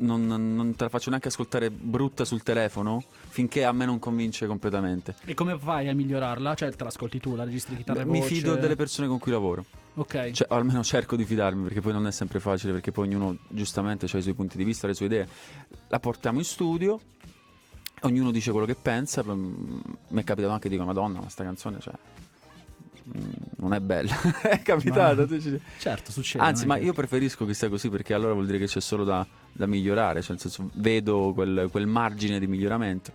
non, 0.00 0.26
non 0.26 0.76
te 0.76 0.84
la 0.84 0.88
faccio 0.90 1.08
neanche 1.10 1.26
ascoltare 1.28 1.70
brutta 1.70 2.24
sul 2.24 2.42
telefono 2.44 3.02
finché 3.28 3.64
a 3.64 3.72
me 3.72 3.84
non 3.84 3.98
convince 3.98 4.46
completamente. 4.46 5.16
E 5.24 5.34
come 5.34 5.58
fai 5.58 5.88
a 5.88 5.94
migliorarla? 5.94 6.54
Cioè, 6.54 6.72
te 6.72 6.84
l'ascolti 6.84 7.18
tu, 7.18 7.34
la 7.34 7.44
registri 7.44 7.76
chitarra 7.76 8.04
Mi 8.04 8.20
voce? 8.20 8.34
fido 8.34 8.54
delle 8.54 8.76
persone 8.76 9.08
con 9.08 9.18
cui 9.18 9.32
lavoro. 9.32 9.64
Ok. 9.94 10.30
Cioè, 10.30 10.46
o 10.50 10.54
almeno 10.54 10.82
cerco 10.84 11.16
di 11.16 11.24
fidarmi 11.24 11.64
perché 11.64 11.80
poi 11.80 11.92
non 11.92 12.06
è 12.06 12.12
sempre 12.12 12.38
facile 12.38 12.72
perché 12.72 12.92
poi 12.92 13.08
ognuno 13.08 13.38
giustamente 13.48 14.04
ha 14.06 14.18
i 14.18 14.22
suoi 14.22 14.34
punti 14.34 14.56
di 14.56 14.62
vista, 14.64 14.86
le 14.86 14.94
sue 14.94 15.06
idee. 15.06 15.28
La 15.88 15.98
portiamo 15.98 16.38
in 16.38 16.44
studio, 16.44 17.00
ognuno 18.02 18.30
dice 18.30 18.52
quello 18.52 18.66
che 18.66 18.76
pensa. 18.76 19.24
mm, 19.24 19.80
Mi 20.08 20.20
è 20.20 20.24
capitato 20.24 20.52
anche 20.52 20.68
di 20.68 20.74
dire 20.76 20.86
Madonna, 20.86 21.20
ma 21.20 21.28
sta 21.28 21.42
canzone 21.42 21.80
cioè, 21.80 21.94
non 23.56 23.74
è 23.74 23.80
bella. 23.80 24.14
è 24.42 24.60
capitato. 24.62 25.26
Ma- 25.28 25.58
Certo, 25.78 26.12
succede. 26.12 26.44
Anzi, 26.44 26.66
ma 26.66 26.76
che- 26.76 26.84
io 26.84 26.92
preferisco 26.92 27.44
che 27.46 27.54
sia 27.54 27.68
così 27.68 27.88
perché 27.88 28.14
allora 28.14 28.32
vuol 28.32 28.46
dire 28.46 28.58
che 28.58 28.66
c'è 28.66 28.80
solo 28.80 29.04
da, 29.04 29.26
da 29.52 29.66
migliorare, 29.66 30.20
cioè 30.20 30.32
nel 30.32 30.40
senso 30.40 30.70
vedo 30.74 31.32
quel, 31.34 31.68
quel 31.70 31.86
margine 31.86 32.38
di 32.38 32.46
miglioramento. 32.46 33.12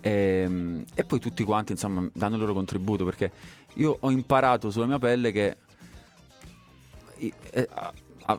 Ehm, 0.00 0.84
E, 0.94 1.04
poi 1.04 1.18
tutti 1.20 1.44
quanti, 1.44 1.72
insomma, 1.72 2.08
danno 2.12 2.34
il 2.34 2.40
loro 2.40 2.54
contributo 2.54 3.04
perché 3.04 3.30
io 3.74 3.96
ho 4.00 4.10
imparato 4.10 4.70
sulla 4.70 4.86
mia 4.86 4.98
pelle 4.98 5.30
che 5.32 5.56
eh, 7.52 7.68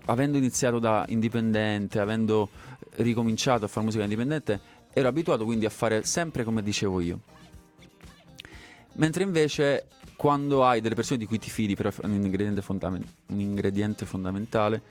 avendo 0.06 0.38
iniziato 0.38 0.80
da 0.80 1.06
indipendente, 1.08 2.00
avendo 2.00 2.50
ricominciato 2.98 3.66
a 3.66 3.68
fare 3.68 3.86
musica 3.86 4.04
indipendente, 4.04 4.60
ero 4.94 5.08
abituato 5.08 5.46
quindi 5.46 5.66
a 5.66 5.70
fare 5.70 6.04
sempre 6.04 6.44
come 6.44 6.62
dicevo 6.62 7.00
io. 7.00 7.20
Mentre 8.96 9.24
invece 9.24 9.88
quando 10.24 10.64
hai 10.64 10.80
delle 10.80 10.96
persone 10.96 11.20
di 11.20 11.26
cui 11.26 11.38
ti 11.38 11.50
fidi, 11.50 11.76
però 11.76 11.90
è 11.90 12.06
un 12.06 12.14
ingrediente, 12.14 12.62
fondamen- 12.62 13.06
un 13.26 13.40
ingrediente 13.42 14.06
fondamentale, 14.06 14.82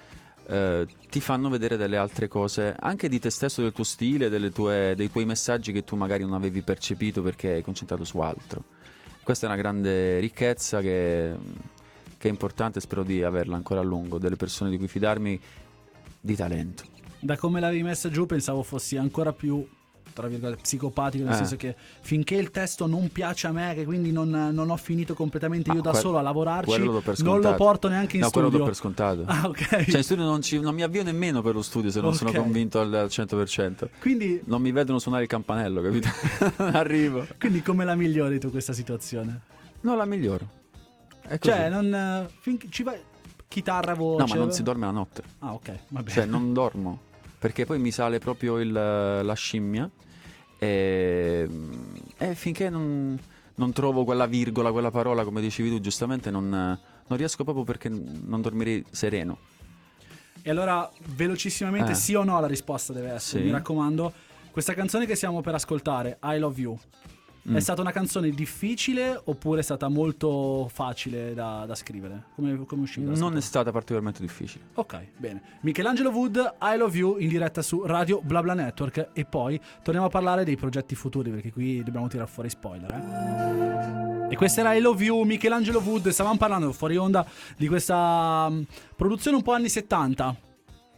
eh, 0.47 0.87
ti 1.09 1.21
fanno 1.23 1.49
vedere 1.49 1.79
delle 1.79 1.97
altre 1.97 2.29
cose, 2.29 2.77
anche 2.79 3.09
di 3.09 3.19
te 3.19 3.31
stesso, 3.31 3.63
del 3.63 3.73
tuo 3.73 3.83
stile, 3.83 4.29
tue- 4.51 4.93
dei 4.95 5.11
tuoi 5.11 5.25
messaggi 5.25 5.73
che 5.73 5.85
tu 5.85 5.97
magari 5.97 6.23
non 6.23 6.35
avevi 6.35 6.61
percepito 6.61 7.23
perché 7.23 7.53
hai 7.53 7.63
concentrato 7.63 8.05
su 8.05 8.19
altro. 8.19 8.63
Questa 9.23 9.47
è 9.47 9.49
una 9.49 9.59
grande 9.59 10.19
ricchezza 10.19 10.83
che, 10.83 11.35
che 12.19 12.29
è 12.29 12.31
importante, 12.31 12.81
spero 12.81 13.03
di 13.03 13.23
averla 13.23 13.57
ancora 13.57 13.81
a 13.81 13.85
lungo, 13.85 14.19
delle 14.19 14.37
persone 14.37 14.69
di 14.69 14.77
cui 14.77 14.87
fidarmi 14.87 15.41
di 16.21 16.37
talento. 16.37 16.85
Da 17.21 17.39
come 17.39 17.59
l'avevi 17.59 17.83
messa 17.83 18.11
giù 18.11 18.27
pensavo 18.27 18.63
fossi 18.63 18.99
ancora 18.99 19.33
più 19.33 19.67
tra 20.13 20.27
virgolette, 20.27 20.61
psicopatico, 20.63 21.25
nel 21.25 21.33
Eh. 21.33 21.37
senso 21.37 21.57
che 21.57 21.75
finché 22.03 22.35
il 22.35 22.51
testo 22.51 22.87
non 22.87 23.11
piace 23.11 23.47
a 23.47 23.53
me, 23.53 23.73
che 23.75 23.85
quindi 23.85 24.13
non, 24.13 24.29
non 24.29 24.71
ho 24.71 24.77
finito 24.77 25.15
completamente 25.15 25.71
io 25.71 25.79
Ah, 25.79 25.83
da 25.83 25.91
quel- 25.91 26.03
solo 26.03 26.19
a 26.19 26.23
lavorarci, 26.23 26.79
non 27.23 27.41
lo 27.41 27.55
porto 27.55 27.89
neanche 27.89 28.17
in 28.17 28.23
no, 28.23 28.31
quello 28.31 28.49
do 28.49 28.65
studio. 28.65 28.67
per 28.67 28.75
scontato. 28.77 29.23
Ah, 29.27 29.47
ok. 29.49 29.85
Cioè, 29.85 29.97
in 29.99 30.03
studio 30.03 30.25
non, 30.25 30.43
ci- 30.43 30.61
non 30.61 30.75
mi 30.75 30.83
avvio 30.83 31.03
nemmeno 31.03 31.41
per 31.43 31.55
lo 31.55 31.63
studio 31.63 31.91
se 31.91 32.01
non 32.01 32.15
sono 32.15 32.31
Ok. 32.31 32.37
convinto 32.37 32.81
al, 32.81 32.93
al 32.93 33.07
100%. 33.09 33.89
quindi, 34.01 34.41
Non 34.45 34.61
mi 34.61 34.73
vedono 34.73 34.99
suonare 34.99 35.23
il 35.25 35.29
campanello, 35.29 35.81
capito? 35.81 36.09
Arrivo. 36.57 37.27
quindi 37.39 37.63
come 37.63 37.85
la 37.85 37.95
migliori 37.95 38.39
tu 38.39 38.51
questa 38.51 38.73
situazione? 38.73 39.41
No, 39.83 39.97
la 39.97 40.05
miglioro. 40.05 40.61
Cioè, 41.39 41.69
non... 41.71 41.95
eh, 41.95 42.29
finché 42.41 42.67
ci 42.71 42.83
vai... 42.83 42.97
Chitarra, 43.49 43.95
voce... 43.95 44.23
no, 44.25 44.27
ma 44.29 44.35
non 44.37 44.53
si 44.53 44.63
dorme 44.63 44.87
la 44.87 44.93
notte. 44.93 45.23
Ah, 45.41 45.53
ok, 45.53 45.69
va 45.89 46.01
bene. 46.01 46.11
Cioè, 46.11 46.25
non 46.25 46.53
dormo. 46.55 47.01
Perché 47.43 47.67
poi 47.67 47.81
mi 47.81 47.91
sale 47.91 48.21
proprio 48.21 48.61
il- 48.61 48.71
la 48.71 49.35
scimmia. 49.35 49.91
E, 50.61 51.49
e 52.19 52.35
finché 52.37 52.71
non, 52.71 53.19
non 53.57 53.73
trovo 53.73 54.05
quella 54.05 54.27
virgola, 54.27 54.71
quella 54.71 54.93
parola, 54.93 55.25
come 55.25 55.41
dicevi 55.41 55.69
tu, 55.71 55.81
giustamente, 55.81 56.31
non, 56.31 56.49
non 56.51 57.19
riesco 57.19 57.43
proprio 57.43 57.65
perché 57.65 57.89
non 57.89 58.41
dormirei 58.41 58.85
sereno. 58.93 59.39
E 60.41 60.51
allora, 60.51 60.89
velocissimamente, 61.17 61.91
Eh. 61.91 61.95
sì 61.97 62.15
o 62.15 62.23
no 62.23 62.39
la 62.41 62.47
risposta 62.47 62.93
deve 62.93 63.11
essere, 63.11 63.41
Sì. 63.41 63.47
mi 63.47 63.53
raccomando. 63.53 64.13
Questa 64.53 64.75
canzone 64.75 65.05
che 65.05 65.17
stiamo 65.17 65.41
per 65.41 65.55
ascoltare, 65.57 66.19
I 66.23 66.39
Love 66.39 66.61
You, 66.61 66.79
Mm. 67.49 67.57
è 67.57 67.61
stata 67.61 67.81
una 67.81 67.91
canzone 67.91 68.31
difficile 68.31 69.21
oppure 69.25 69.61
è 69.61 69.63
stata 69.65 69.89
molto 69.89 70.69
facile 70.73 71.35
da, 71.35 71.65
da 71.67 71.75
scrivere? 71.75 72.27
Come, 72.37 72.65
come 72.67 72.83
uscita? 72.83 73.11
Non 73.11 73.37
è 73.37 73.41
stata 73.41 73.73
particolarmente 73.73 74.21
difficile. 74.21 74.67
Ok, 74.75 75.09
bene. 75.17 75.43
Michelangelo 75.63 76.11
Wood, 76.11 76.55
I 76.63 76.77
Love 76.77 76.97
You 76.97 77.19
in 77.19 77.29
diretta 77.29 77.61
su 77.61 77.83
Radio 77.85 78.21
BlaBla 78.23 78.55
Network 78.55 79.09
e 79.13 79.25
poi 79.25 79.61
torniamo 79.83 80.07
a 80.07 80.11
parlare 80.11 80.45
dei 80.45 80.57
progetti 80.57 80.95
futuri 80.95 81.31
perché 81.31 81.51
qui 81.51 81.83
dobbiamo 81.83 82.07
tirare 82.07 82.29
fuori 82.29 82.49
spoiler. 82.49 82.91
eh. 82.93 84.31
E 84.33 84.37
questa 84.37 84.61
era 84.61 84.75
I 84.75 84.81
Love 84.81 85.05
You, 85.05 85.25
Michelangelo 85.25 85.81
Wood, 85.81 86.09
stavamo 86.09 86.37
parlando 86.39 86.73
fuori 86.73 86.97
onda 86.97 87.27
di 87.57 87.67
questa 87.67 88.49
mm, 88.49 88.63
produzione 88.97 89.37
un 89.37 89.43
po' 89.43 89.53
anni 89.53 89.69
70. 89.69 90.37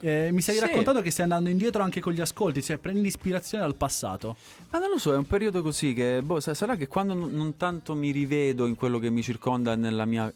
Eh, 0.00 0.30
mi 0.32 0.42
stai 0.42 0.56
Sì. 0.56 0.60
raccontando 0.60 1.00
che 1.00 1.10
stai 1.10 1.24
andando 1.24 1.48
indietro 1.48 1.82
anche 1.82 2.00
con 2.00 2.12
gli 2.12 2.20
ascolti, 2.20 2.62
cioè 2.62 2.76
prendi 2.78 3.06
ispirazione 3.06 3.64
dal 3.64 3.74
passato. 3.74 4.36
Ma 4.70 4.78
non 4.78 4.90
lo 4.90 4.98
so, 4.98 5.12
è 5.14 5.16
un 5.16 5.26
periodo 5.26 5.62
così 5.62 5.94
che, 5.94 6.20
boh, 6.22 6.40
sa- 6.40 6.52
sarà 6.52 6.76
che 6.76 6.86
quando 6.88 7.14
non 7.14 7.56
tanto 7.56 7.94
mi 7.94 8.10
rivedo 8.10 8.66
in 8.66 8.74
quello 8.74 8.98
che 8.98 9.08
mi 9.08 9.22
circonda 9.22 9.76
nella 9.76 10.04
mia 10.04 10.30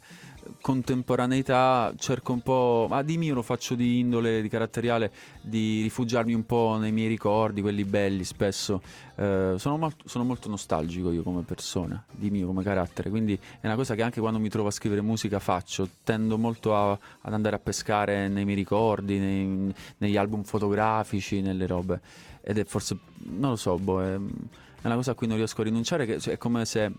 contemporaneità, 0.61 1.93
cerco 1.97 2.33
un 2.33 2.41
po', 2.41 2.87
ma 2.89 3.03
di 3.03 3.17
mio 3.19 3.35
lo 3.35 3.43
faccio 3.43 3.75
di 3.75 3.99
indole, 3.99 4.43
di 4.43 4.49
caratteriale, 4.49 5.13
di 5.41 5.83
rifugiarmi 5.83 6.35
un 6.35 6.45
po' 6.47 6.77
nei 6.79 6.93
miei 6.93 7.09
ricordi, 7.09 7.61
quelli 7.61 7.85
belli 7.85 8.25
spesso. 8.25 8.83
Eh, 9.17 9.55
sono, 9.57 9.77
molto, 9.77 10.09
sono 10.09 10.25
molto 10.25 10.49
nostalgico 10.49 11.11
io 11.11 11.23
come 11.23 11.43
persona, 11.43 12.03
di 12.11 12.31
mio, 12.31 12.47
come 12.47 12.63
carattere, 12.63 13.11
quindi 13.11 13.35
è 13.61 13.67
una 13.67 13.77
cosa 13.77 13.95
che 13.95 14.03
anche 14.03 14.21
quando 14.21 14.39
mi 14.39 14.49
trovo 14.49 14.69
a 14.69 14.73
scrivere 14.73 15.01
musica 15.01 15.39
faccio, 15.39 15.89
tendo 16.05 16.39
molto 16.39 16.75
a- 16.75 16.99
ad 17.21 17.33
andare 17.33 17.57
a 17.57 17.59
pescare 17.59 18.29
nei 18.29 18.45
miei 18.45 18.57
ricordi, 18.57 19.19
nei- 19.19 19.75
negli 19.99 20.17
album 20.17 20.43
fotografici, 20.43 21.41
nelle 21.41 21.67
robe. 21.67 22.01
Ed 22.41 22.59
è 22.59 22.65
forse, 22.65 22.99
non 23.25 23.51
lo 23.51 23.57
so, 23.57 23.77
boh, 23.77 24.03
è, 24.03 24.15
è 24.15 24.87
una 24.87 24.95
cosa 24.95 25.11
a 25.11 25.15
cui 25.15 25.27
non 25.27 25.37
riesco 25.37 25.61
a 25.61 25.65
rinunciare, 25.65 26.07
che 26.07 26.21
cioè, 26.21 26.35
è 26.35 26.39
come 26.39 26.65
se 26.65 26.91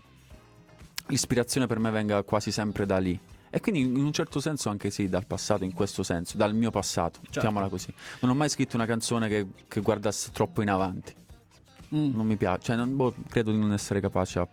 l'ispirazione 1.06 1.66
per 1.66 1.78
me 1.78 1.90
venga 1.90 2.22
quasi 2.22 2.52
sempre 2.52 2.86
da 2.86 2.98
lì. 2.98 3.18
E 3.52 3.60
quindi 3.60 3.80
in 3.80 3.96
un 4.04 4.12
certo 4.12 4.38
senso 4.40 4.68
anche 4.68 4.90
sì, 4.90 5.08
dal 5.08 5.26
passato, 5.26 5.64
in 5.64 5.72
questo 5.72 6.02
senso, 6.04 6.36
dal 6.36 6.54
mio 6.54 6.70
passato, 6.70 7.18
Certo. 7.24 7.40
chiamala 7.40 7.68
così. 7.68 7.92
Non 8.20 8.30
ho 8.30 8.34
mai 8.34 8.48
scritto 8.48 8.76
una 8.76 8.86
canzone 8.86 9.28
che, 9.28 9.46
che 9.66 9.80
guardasse 9.80 10.30
troppo 10.32 10.62
in 10.62 10.70
avanti, 10.70 11.12
Mm. 11.94 12.14
non 12.14 12.24
mi 12.26 12.36
piace, 12.36 12.62
cioè 12.62 12.76
non- 12.76 12.94
boh, 12.94 13.12
credo 13.28 13.50
di 13.50 13.58
non 13.58 13.72
essere 13.72 14.00
capace 14.00 14.38
a, 14.38 14.46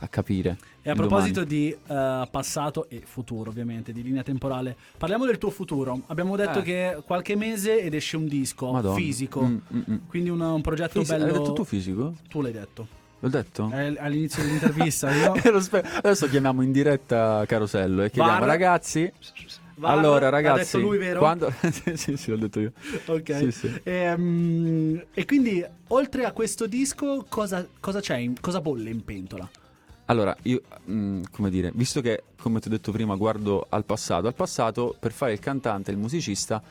a 0.00 0.08
capire. 0.08 0.58
E 0.82 0.90
a 0.90 0.94
proposito 0.94 1.44
domani. 1.44 1.48
di 1.60 1.70
eh, 1.70 2.28
passato 2.30 2.88
e 2.88 3.02
futuro, 3.04 3.50
ovviamente, 3.50 3.92
di 3.92 4.02
linea 4.02 4.24
temporale, 4.24 4.76
parliamo 4.96 5.24
del 5.24 5.38
tuo 5.38 5.50
futuro. 5.50 6.02
Abbiamo 6.06 6.34
detto 6.34 6.58
Eh. 6.58 6.62
che 6.62 7.02
qualche 7.06 7.36
mese 7.36 7.80
ed 7.80 7.94
esce 7.94 8.16
un 8.16 8.26
disco 8.26 8.72
Madonna. 8.72 8.96
fisico. 8.96 9.42
Mm, 9.42 9.56
mm, 9.72 9.80
mm. 9.92 9.96
Quindi 10.08 10.30
un, 10.30 10.40
un 10.40 10.60
progetto 10.60 10.98
Fisi- 10.98 11.12
bello. 11.12 11.26
Hai 11.26 11.32
detto 11.32 11.52
tu 11.52 11.62
fisico? 11.64 12.14
Tu 12.28 12.40
l'hai 12.40 12.52
detto. 12.52 12.88
L'ho 13.20 13.28
detto? 13.28 13.70
Eh, 13.72 13.96
all'inizio 13.98 14.42
dell'intervista 14.44 15.10
io. 15.14 15.32
Adesso 15.32 16.28
chiamiamo 16.28 16.62
in 16.62 16.70
diretta 16.72 17.44
Carosello 17.46 18.02
e 18.02 18.10
chiediamo 18.10 18.38
Var- 18.38 18.48
ragazzi. 18.48 19.12
Var- 19.74 19.90
allora 19.96 20.26
ha 20.28 20.30
ragazzi, 20.30 20.76
detto 20.76 20.78
lui, 20.88 20.98
vero? 20.98 21.18
quando... 21.18 21.52
sì, 21.70 21.96
sì, 21.96 22.16
sì, 22.16 22.30
l'ho 22.30 22.36
detto 22.36 22.60
io. 22.60 22.72
Ok. 23.06 23.36
Sì, 23.36 23.50
sì. 23.52 23.80
Ehm, 23.84 25.04
E, 25.14 25.24
quindi, 25.24 25.64
oltre 25.88 26.24
a 26.24 26.32
questo 26.32 26.66
disco, 26.66 27.24
cosa, 27.28 27.66
cosa 27.80 28.00
c'è? 28.00 28.16
in- 28.16 28.38
cosa 28.40 28.60
bolle 28.60 28.90
in 28.90 29.04
pentola? 29.04 29.48
Allora, 30.06 30.34
io, 30.42 30.62
mm, 30.90 31.24
come 31.30 31.50
dire, 31.50 31.70
visto 31.74 32.00
che, 32.00 32.22
come 32.40 32.60
ti 32.60 32.68
ho 32.68 32.70
detto 32.70 32.92
prima, 32.92 33.14
guardo 33.16 33.66
al 33.68 33.84
passato, 33.84 34.26
al 34.26 34.34
passato 34.34 34.96
per 34.98 35.12
fare 35.12 35.32
il 35.32 35.38
cantante, 35.38 35.90
il 35.90 35.98
musicista, 35.98 36.62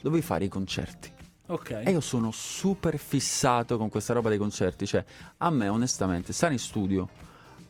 dovevi 0.00 0.22
fare 0.22 0.44
i 0.46 0.48
concerti. 0.48 1.10
Ok. 1.50 1.82
E 1.84 1.90
io 1.90 2.00
sono 2.00 2.30
super 2.30 2.96
fissato 2.96 3.76
con 3.76 3.88
questa 3.88 4.12
roba 4.12 4.28
dei 4.28 4.38
concerti. 4.38 4.86
Cioè, 4.86 5.04
a 5.38 5.50
me, 5.50 5.68
onestamente, 5.68 6.32
stare 6.32 6.52
in 6.52 6.58
studio 6.60 7.08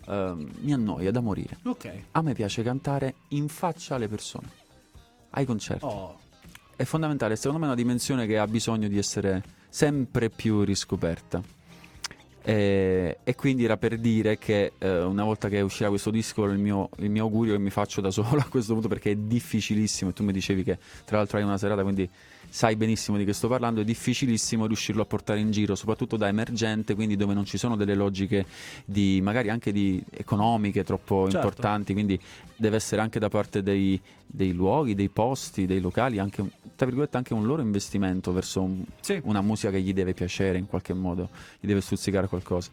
ehm, 0.06 0.50
mi 0.60 0.72
annoia 0.72 1.10
da 1.10 1.20
morire. 1.20 1.58
Ok. 1.64 1.90
A 2.12 2.22
me 2.22 2.34
piace 2.34 2.62
cantare 2.62 3.14
in 3.28 3.48
faccia 3.48 3.94
alle 3.94 4.08
persone, 4.08 4.50
ai 5.30 5.46
concerti. 5.46 5.84
Oh. 5.84 6.18
È 6.76 6.84
fondamentale, 6.84 7.36
secondo 7.36 7.58
me 7.58 7.64
è 7.64 7.68
una 7.68 7.76
dimensione 7.76 8.26
che 8.26 8.38
ha 8.38 8.46
bisogno 8.46 8.88
di 8.88 8.98
essere 8.98 9.42
sempre 9.68 10.28
più 10.28 10.62
riscoperta. 10.62 11.42
E, 12.42 13.18
e 13.22 13.34
quindi 13.34 13.64
era 13.64 13.76
per 13.76 13.98
dire 13.98 14.38
che 14.38 14.72
eh, 14.78 15.02
una 15.02 15.24
volta 15.24 15.48
che 15.48 15.60
uscirà 15.60 15.90
questo 15.90 16.10
disco 16.10 16.44
il 16.44 16.58
mio, 16.58 16.88
il 16.96 17.10
mio 17.10 17.24
augurio 17.24 17.52
che 17.52 17.58
mi 17.58 17.68
faccio 17.68 18.00
da 18.00 18.08
solo 18.10 18.40
a 18.40 18.46
questo 18.48 18.72
punto 18.72 18.88
perché 18.88 19.10
è 19.10 19.14
difficilissimo 19.14 20.10
e 20.10 20.12
tu 20.14 20.24
mi 20.24 20.32
dicevi 20.32 20.64
che 20.64 20.78
tra 21.04 21.18
l'altro 21.18 21.36
hai 21.36 21.44
una 21.44 21.58
serata 21.58 21.82
quindi 21.82 22.08
sai 22.52 22.74
benissimo 22.74 23.16
di 23.16 23.24
che 23.24 23.32
sto 23.32 23.46
parlando 23.46 23.80
è 23.80 23.84
difficilissimo 23.84 24.66
riuscirlo 24.66 25.02
a 25.02 25.04
portare 25.04 25.38
in 25.38 25.52
giro 25.52 25.76
soprattutto 25.76 26.16
da 26.16 26.26
emergente 26.26 26.96
quindi 26.96 27.14
dove 27.16 27.32
non 27.32 27.44
ci 27.44 27.56
sono 27.56 27.76
delle 27.76 27.94
logiche 27.94 28.44
di 28.84 29.20
magari 29.22 29.48
anche 29.50 29.70
di 29.72 30.02
economiche 30.10 30.82
troppo 30.82 31.22
Certo. 31.30 31.36
importanti 31.46 31.92
quindi 31.92 32.20
deve 32.56 32.76
essere 32.76 33.00
anche 33.00 33.18
da 33.20 33.28
parte 33.28 33.62
dei, 33.62 33.98
dei 34.26 34.52
luoghi, 34.52 34.94
dei 34.94 35.08
posti, 35.08 35.64
dei 35.64 35.80
locali, 35.80 36.18
anche, 36.18 36.44
tra 36.76 36.84
virgolette 36.86 37.16
anche 37.16 37.32
un 37.32 37.46
loro 37.46 37.62
investimento 37.62 38.32
verso 38.32 38.60
un- 38.62 38.84
Sì. 39.00 39.18
una 39.24 39.40
musica 39.40 39.70
che 39.70 39.80
gli 39.80 39.94
deve 39.94 40.12
piacere 40.12 40.58
in 40.58 40.66
qualche 40.66 40.92
modo, 40.92 41.30
gli 41.60 41.66
deve 41.66 41.80
stuzzicare 41.80 42.26
qualcosa. 42.26 42.70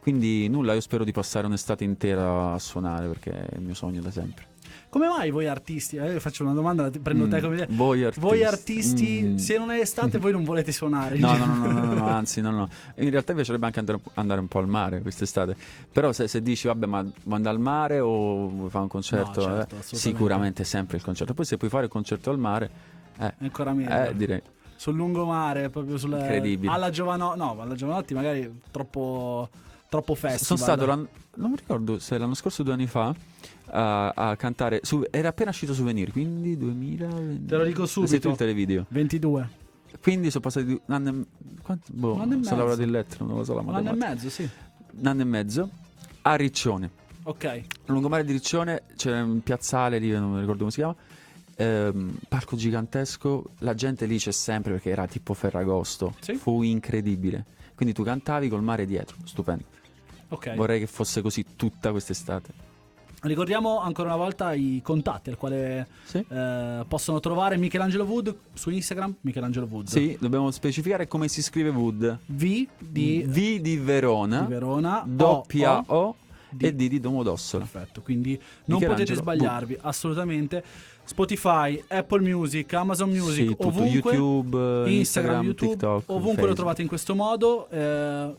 Quindi 0.00 0.48
nulla, 0.48 0.72
io 0.74 0.80
spero 0.80 1.04
di 1.04 1.12
passare 1.12 1.46
un'estate 1.46 1.84
intera 1.84 2.54
a 2.54 2.58
suonare 2.58 3.06
perché 3.08 3.30
è 3.30 3.56
il 3.56 3.62
mio 3.62 3.74
sogno 3.74 4.00
da 4.00 4.10
sempre. 4.10 4.46
Come 4.90 5.06
mai 5.06 5.30
voi 5.30 5.46
artisti? 5.46 5.96
eh, 5.96 6.18
faccio 6.18 6.42
una 6.44 6.54
domanda, 6.54 6.90
prendo 7.02 7.28
te 7.28 7.38
Mm, 7.38 7.42
come 7.42 7.54
idea. 7.56 7.66
Voi 7.70 8.04
artisti. 8.04 8.20
Voi 8.26 8.44
artisti, 8.44 9.22
Mm. 9.22 9.36
se 9.36 9.58
non 9.58 9.70
è 9.70 9.80
estate, 9.80 10.18
voi 10.18 10.32
non 10.32 10.44
volete 10.44 10.72
suonare. 10.72 11.18
No, 11.18 11.36
no, 11.36 11.44
no, 11.44 11.54
no, 11.56 11.80
no, 11.82 11.92
no, 11.94 12.06
anzi, 12.08 12.40
no, 12.40 12.50
no. 12.50 12.68
In 12.96 13.10
realtà 13.10 13.34
piacerebbe 13.34 13.66
anche 13.66 13.78
andare, 13.80 13.98
andare 14.14 14.40
un 14.40 14.48
po' 14.48 14.58
al 14.60 14.66
mare 14.68 15.00
quest'estate. 15.02 15.54
Però 15.92 16.12
se, 16.12 16.26
se 16.26 16.40
dici, 16.42 16.66
vabbè, 16.68 16.86
ma 16.86 16.98
andare 17.28 17.54
al 17.56 17.60
mare 17.60 18.00
o 18.00 18.48
vuoi 18.48 18.70
fare 18.70 18.84
un 18.84 18.88
concerto? 18.90 19.46
No, 19.46 19.56
certo, 19.56 19.76
eh, 19.76 19.82
sicuramente 19.82 20.64
sempre 20.64 20.96
il 20.96 21.02
concerto. 21.02 21.34
Poi 21.34 21.44
se 21.44 21.56
puoi 21.58 21.68
fare 21.70 21.84
il 21.84 21.90
concerto 21.90 22.30
al 22.30 22.38
mare, 22.38 22.70
eh, 23.18 23.34
Ancora 23.40 23.72
meglio. 23.74 23.90
eh, 24.08 24.16
direi. 24.16 24.42
Sul 24.76 24.94
lungomare, 24.94 25.68
proprio 25.70 25.98
sulla. 25.98 26.20
Incredibile. 26.20 26.72
Alla 26.72 26.88
Giovanotti. 26.90 27.38
No, 27.38 27.56
alla 27.60 27.74
Giovanotti 27.74 28.14
magari 28.14 28.60
troppo. 28.70 29.48
Troppo 29.88 30.14
festival. 30.14 30.44
Sono 30.44 30.58
stato 30.58 30.84
l'anno, 30.86 31.08
non 31.36 31.50
mi 31.50 31.56
ricordo 31.56 31.98
se 31.98 32.18
l'anno 32.18 32.34
scorso 32.34 32.60
o 32.60 32.64
due 32.64 32.74
anni 32.74 32.86
fa 32.86 33.14
a, 33.70 34.08
a 34.10 34.36
cantare. 34.36 34.80
su- 34.82 35.02
era 35.10 35.28
appena 35.28 35.50
uscito 35.50 35.72
Souvenir, 35.74 36.12
quindi 36.12 36.56
2020. 36.58 37.46
Te 37.46 37.56
lo 37.56 37.64
dico 37.64 37.86
subito. 37.86 38.10
Sei 38.10 38.20
tu 38.20 38.28
il 38.30 38.36
televideo. 38.36 38.86
22. 38.88 39.48
Quindi 40.02 40.30
sono 40.30 40.42
passati 40.42 40.70
un 40.72 40.94
anno 40.94 41.08
e 41.10 41.24
quanto, 41.62 41.86
boh, 41.92 42.12
Un 42.14 42.20
anno 42.20 42.24
e 42.24 42.28
sono 42.28 42.38
mezzo. 42.40 42.54
lavorato 42.56 42.82
in 42.82 42.90
lettera, 42.90 43.24
non 43.24 43.36
lo 43.38 43.44
so 43.44 43.54
la 43.54 43.60
Un 43.60 43.68
anno 43.68 43.78
e 43.78 43.82
matematica. 43.82 44.14
mezzo, 44.14 44.28
sì. 44.30 44.48
Un 45.00 45.06
anno 45.06 45.20
e 45.22 45.24
mezzo 45.24 45.70
a 46.22 46.34
Riccione. 46.36 46.90
Ok. 47.22 47.44
A 47.44 47.62
lungomare 47.86 48.24
di 48.24 48.32
Riccione 48.32 48.82
c'era 48.96 49.22
un 49.22 49.40
piazzale 49.42 49.98
lì, 49.98 50.10
non 50.10 50.32
mi 50.32 50.40
ricordo 50.40 50.58
come 50.60 50.70
si 50.70 50.76
chiama. 50.78 50.94
ehm, 51.56 52.18
palco 52.28 52.56
gigantesco, 52.56 53.44
la 53.60 53.74
gente 53.74 54.06
lì 54.06 54.18
c'è 54.18 54.30
sempre 54.32 54.72
perché 54.72 54.90
era 54.90 55.06
tipo 55.06 55.34
Ferragosto. 55.34 56.14
Sì. 56.20 56.34
Fu 56.34 56.62
incredibile. 56.62 57.44
Quindi 57.74 57.94
tu 57.94 58.02
cantavi 58.02 58.48
col 58.48 58.62
mare 58.62 58.86
dietro, 58.86 59.16
stupendo. 59.24 59.64
Ok. 60.30 60.54
Vorrei 60.54 60.78
che 60.80 60.86
fosse 60.86 61.22
così 61.22 61.44
tutta 61.56 61.90
quest'estate. 61.90 62.66
Ricordiamo 63.20 63.80
ancora 63.80 64.08
una 64.14 64.16
volta 64.16 64.52
i 64.54 64.80
contatti 64.82 65.28
al 65.30 65.36
quale 65.36 65.88
Sì. 66.04 66.24
eh, 66.28 66.84
possono 66.86 67.18
trovare 67.18 67.56
Michelangelo 67.56 68.04
Wood 68.04 68.32
su 68.54 68.70
Instagram. 68.70 69.16
Michelangelo 69.22 69.66
Wood. 69.68 69.88
Sì, 69.88 70.16
dobbiamo 70.20 70.50
specificare 70.52 71.08
come 71.08 71.26
si 71.26 71.42
scrive 71.42 71.70
Wood. 71.70 72.18
V 72.26 72.66
di, 72.78 73.24
V 73.26 73.60
di 73.60 73.76
Verona, 73.76 74.42
di 74.42 74.46
Verona. 74.52 75.02
doppia 75.04 75.78
O, 75.88 75.96
O, 75.96 76.14
di- 76.48 76.66
e 76.66 76.74
di, 76.76 76.88
di 76.88 77.00
Domodossola. 77.00 77.64
Perfetto, 77.68 78.02
quindi 78.02 78.40
non 78.66 78.78
potete 78.80 79.14
sbagliarvi 79.16 79.78
assolutamente. 79.80 80.62
Spotify, 81.02 81.82
Apple 81.88 82.20
Music, 82.20 82.72
Amazon 82.74 83.08
Music, 83.10 83.48
Sì, 83.48 83.56
ovunque, 83.58 84.12
YouTube, 84.12 84.90
Instagram, 84.92 85.42
YouTube, 85.42 85.70
TikTok, 85.72 86.02
ovunque 86.06 86.20
lo 86.20 86.32
Facebook. 86.34 86.54
trovate 86.54 86.82
in 86.82 86.88
questo 86.88 87.14
modo. 87.16 87.68
eh, 87.70 88.34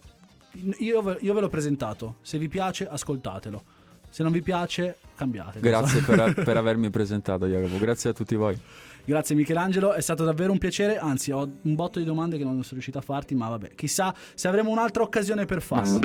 io, 0.79 1.01
ve, 1.01 1.17
io 1.21 1.33
ve 1.33 1.41
l'ho 1.41 1.49
presentato. 1.49 2.15
Se 2.21 2.38
vi 2.38 2.47
piace, 2.47 2.88
ascoltatelo. 2.88 3.63
Se 4.09 4.23
non 4.23 4.31
vi 4.31 4.41
piace, 4.41 4.97
cambiate. 5.15 5.59
Grazie 5.59 6.01
per, 6.01 6.33
per 6.43 6.57
avermi 6.57 6.89
presentato, 6.89 7.45
Jacopo. 7.45 7.77
Grazie 7.77 8.09
a 8.09 8.13
tutti 8.13 8.35
voi. 8.35 8.57
Grazie 9.05 9.33
Michelangelo, 9.33 9.93
è 9.93 10.01
stato 10.01 10.23
davvero 10.23 10.51
un 10.51 10.59
piacere. 10.59 10.99
Anzi, 10.99 11.31
ho 11.31 11.49
un 11.62 11.75
botto 11.75 11.97
di 11.97 12.05
domande 12.05 12.38
che 12.38 12.43
non 12.43 12.53
sono 12.57 12.73
riuscito 12.73 12.99
a 12.99 13.01
farti, 13.01 13.33
ma 13.33 13.49
vabbè, 13.49 13.73
chissà 13.73 14.13
se 14.35 14.47
avremo 14.47 14.69
un'altra 14.69 15.01
occasione 15.01 15.45
per 15.45 15.62
farlo. 15.62 15.99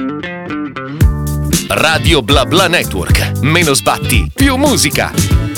Radio 1.68 2.22
Bla 2.22 2.46
Bla 2.46 2.66
Network. 2.66 3.40
Meno 3.42 3.74
sbatti, 3.74 4.30
più 4.35 4.57
musica. 4.57 5.53